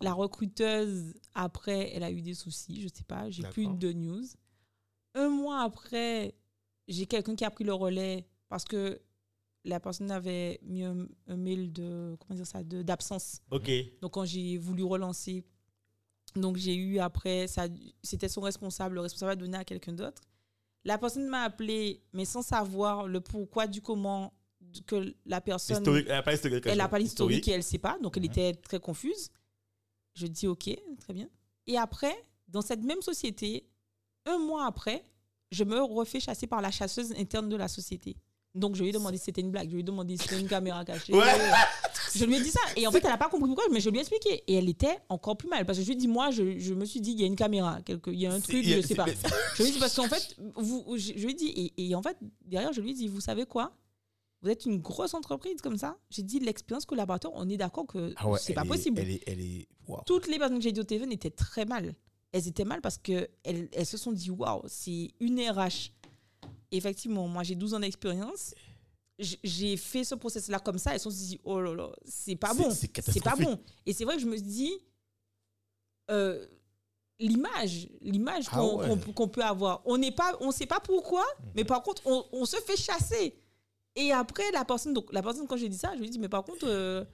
la 0.00 0.14
recruteuse, 0.14 1.14
après, 1.34 1.94
elle 1.94 2.02
a 2.02 2.10
eu 2.10 2.22
des 2.22 2.34
soucis, 2.34 2.80
je 2.80 2.88
sais 2.88 3.04
pas, 3.04 3.30
j'ai 3.30 3.42
plus 3.42 3.66
de 3.66 3.92
news. 3.92 4.24
Un 5.14 5.28
mois 5.28 5.62
après, 5.62 6.34
j'ai 6.88 7.06
quelqu'un 7.06 7.34
qui 7.34 7.44
a 7.44 7.50
pris 7.50 7.64
le 7.64 7.74
relais 7.74 8.26
parce 8.48 8.64
que 8.64 9.00
la 9.64 9.78
personne 9.78 10.10
avait 10.10 10.58
mis 10.62 10.84
un, 10.84 11.06
un 11.26 11.36
mail 11.36 11.72
de, 11.72 12.16
comment 12.18 12.34
dire 12.34 12.46
ça, 12.46 12.62
d'absence. 12.62 13.42
Ok. 13.50 13.70
Donc, 14.00 14.12
quand 14.12 14.24
j'ai 14.24 14.56
voulu 14.56 14.84
relancer, 14.84 15.44
donc 16.34 16.56
j'ai 16.56 16.74
eu 16.74 16.98
après, 16.98 17.46
ça, 17.46 17.66
c'était 18.02 18.28
son 18.28 18.40
responsable, 18.40 18.94
le 18.94 19.02
responsable 19.02 19.32
a 19.32 19.36
donné 19.36 19.58
à 19.58 19.64
quelqu'un 19.64 19.92
d'autre. 19.92 20.22
La 20.84 20.98
personne 20.98 21.26
m'a 21.26 21.42
appelé, 21.42 22.02
mais 22.12 22.24
sans 22.24 22.42
savoir 22.42 23.06
le 23.06 23.20
pourquoi 23.20 23.66
du 23.66 23.82
comment 23.82 24.32
que 24.86 25.14
la 25.26 25.40
personne 25.40 25.78
Historique, 25.78 26.06
elle 26.08 26.16
n'a 26.16 26.22
pas 26.22 26.30
l'historique. 26.32 26.66
elle 26.66 26.78
n'a 26.78 26.88
pas 26.88 26.98
l'historique 26.98 27.48
et 27.48 27.52
elle 27.52 27.58
ne 27.58 27.62
sait 27.62 27.78
pas, 27.78 27.98
donc 28.02 28.16
elle 28.16 28.24
était 28.24 28.54
très 28.54 28.78
confuse. 28.78 29.30
Je 30.14 30.26
dis 30.26 30.46
ok, 30.46 30.70
très 30.98 31.12
bien. 31.12 31.28
Et 31.66 31.76
après, 31.76 32.14
dans 32.48 32.62
cette 32.62 32.82
même 32.82 33.02
société, 33.02 33.68
un 34.26 34.38
mois 34.38 34.66
après, 34.66 35.02
je 35.50 35.64
me 35.64 35.80
refais 35.82 36.20
chasser 36.20 36.46
par 36.46 36.60
la 36.60 36.70
chasseuse 36.70 37.12
interne 37.18 37.48
de 37.48 37.56
la 37.56 37.68
société. 37.68 38.16
Donc 38.54 38.74
je 38.74 38.82
lui 38.82 38.90
ai 38.90 38.92
demandé 38.92 39.16
si 39.16 39.24
c'était 39.24 39.40
une 39.40 39.50
blague, 39.50 39.68
je 39.68 39.74
lui 39.74 39.80
ai 39.80 39.84
demandé 39.84 40.16
si 40.16 40.24
c'était 40.24 40.40
une 40.40 40.48
caméra 40.48 40.84
cachée. 40.84 41.14
Ouais. 41.14 41.24
Je 42.18 42.24
lui 42.24 42.36
ai 42.36 42.40
dit 42.40 42.50
ça. 42.50 42.60
Et 42.76 42.86
en 42.86 42.90
fait, 42.92 42.98
elle 43.04 43.10
n'a 43.10 43.16
pas 43.18 43.28
compris 43.28 43.46
pourquoi, 43.48 43.64
mais 43.70 43.80
je 43.80 43.88
lui 43.90 43.98
ai 43.98 44.00
expliqué. 44.00 44.42
Et 44.46 44.54
elle 44.54 44.68
était 44.68 44.98
encore 45.08 45.36
plus 45.36 45.48
mal. 45.48 45.64
Parce 45.66 45.78
que 45.78 45.84
je 45.84 45.88
lui 45.88 45.94
ai 45.96 45.98
dit, 45.98 46.08
moi, 46.08 46.30
je, 46.30 46.58
je 46.58 46.74
me 46.74 46.84
suis 46.84 47.00
dit, 47.00 47.12
il 47.12 47.20
y 47.20 47.24
a 47.24 47.26
une 47.26 47.36
caméra, 47.36 47.80
quelque, 47.82 48.10
il 48.10 48.18
y 48.20 48.26
a 48.26 48.32
un 48.32 48.40
truc, 48.40 48.64
je 48.64 48.80
sais 48.80 48.94
pas. 48.94 49.06
Je 49.56 49.62
lui 49.62 49.70
ai 49.70 49.72
dit, 49.72 49.78
parce 49.78 49.94
qu'en 49.94 50.08
fait, 50.08 50.36
vous, 50.56 50.84
je, 50.96 51.12
je 51.16 51.24
lui 51.24 51.30
ai 51.32 51.34
dit, 51.34 51.48
et, 51.76 51.88
et 51.88 51.94
en 51.94 52.02
fait, 52.02 52.16
derrière, 52.46 52.72
je 52.72 52.80
lui 52.80 52.90
ai 52.90 52.94
dit, 52.94 53.08
vous 53.08 53.20
savez 53.20 53.44
quoi? 53.46 53.72
Vous 54.42 54.48
êtes 54.48 54.64
une 54.64 54.78
grosse 54.78 55.12
entreprise 55.14 55.60
comme 55.60 55.76
ça? 55.76 55.98
J'ai 56.08 56.22
dit, 56.22 56.40
l'expérience 56.40 56.86
collaborateur, 56.86 57.30
on 57.34 57.48
est 57.48 57.58
d'accord 57.58 57.86
que 57.86 58.14
Ah 58.16 58.28
ouais, 58.28 58.38
c'est 58.40 58.54
pas 58.54 58.62
est- 58.64 58.68
possible. 58.68 58.98
Elle 59.00 59.10
est, 59.10 59.22
elle 59.26 59.40
est, 59.40 59.68
waouh. 59.86 60.00
Toutes 60.06 60.28
les 60.28 60.38
personnes 60.38 60.56
que 60.58 60.64
j'ai 60.64 60.72
dit 60.72 60.80
au 60.80 60.84
téléphone 60.84 61.12
étaient 61.12 61.30
très 61.30 61.64
mal. 61.66 61.94
Elles 62.32 62.48
étaient 62.48 62.64
mal 62.64 62.80
parce 62.80 62.96
qu'elles 62.96 63.28
elles 63.44 63.86
se 63.86 63.96
sont 63.98 64.12
dit, 64.12 64.30
waouh, 64.30 64.62
c'est 64.66 65.10
une 65.20 65.40
RH. 65.40 65.90
Effectivement, 66.72 67.26
moi, 67.28 67.42
j'ai 67.42 67.54
12 67.56 67.74
ans 67.74 67.80
d'expérience. 67.80 68.54
J'ai 69.42 69.76
fait 69.76 70.04
ce 70.04 70.14
process-là 70.14 70.58
comme 70.60 70.78
ça. 70.78 70.92
Elles 70.94 71.00
se 71.00 71.10
sont 71.10 71.16
dit, 71.16 71.40
oh 71.44 71.60
là 71.60 71.74
là, 71.74 71.90
c'est 72.04 72.36
pas 72.36 72.54
bon. 72.54 72.70
c'est 72.70 73.22
pas 73.22 73.36
bon. 73.36 73.58
Et 73.86 73.92
c'est 73.92 74.04
vrai 74.04 74.16
que 74.16 74.22
je 74.22 74.26
me 74.26 74.36
dis, 74.38 74.72
euh, 76.10 76.46
l'image, 77.18 77.88
l'image 78.00 78.46
Ah 78.50 78.56
qu'on 78.56 78.78
ouais. 78.78 79.26
peut 79.28 79.42
avoir, 79.42 79.82
on 79.84 79.98
n'est 79.98 80.12
pas, 80.12 80.36
on 80.40 80.50
sait 80.50 80.66
pas 80.66 80.80
pourquoi, 80.80 81.24
mais 81.54 81.64
par 81.64 81.82
contre, 81.82 82.02
on, 82.06 82.24
on 82.32 82.44
se 82.44 82.56
fait 82.56 82.76
chasser. 82.76 83.36
Et 83.94 84.12
après, 84.12 84.50
la 84.52 84.64
personne, 84.64 84.94
donc 84.94 85.12
la 85.12 85.22
personne, 85.22 85.46
quand 85.46 85.56
j'ai 85.56 85.68
dit 85.68 85.76
ça, 85.78 85.92
je 85.94 85.98
lui 86.00 86.06
ai 86.06 86.10
dit, 86.10 86.18
mais 86.18 86.28
par 86.28 86.44
contre, 86.44 86.66
euh, 86.66 87.04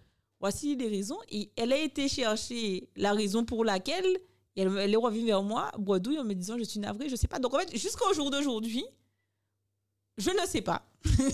voici 0.40 0.76
les 0.76 0.88
raisons. 0.88 1.18
Et 1.30 1.50
elle 1.56 1.72
a 1.72 1.78
été 1.78 2.08
chercher 2.08 2.88
la 2.96 3.12
raison 3.12 3.44
pour 3.44 3.64
laquelle 3.64 4.16
et 4.54 4.62
elle, 4.62 4.76
elle 4.78 4.94
est 4.94 4.96
revenue 4.96 5.26
vers 5.26 5.42
moi, 5.42 5.70
bredouille, 5.78 6.18
en 6.18 6.24
me 6.24 6.34
disant, 6.34 6.56
je 6.58 6.64
suis 6.64 6.80
navrée, 6.80 7.08
je 7.08 7.16
sais 7.16 7.28
pas. 7.28 7.38
Donc 7.38 7.54
en 7.54 7.58
fait, 7.58 7.76
jusqu'au 7.76 8.12
jour 8.14 8.30
d'aujourd'hui, 8.30 8.84
je 10.16 10.30
ne 10.30 10.46
sais 10.46 10.62
pas. 10.62 10.86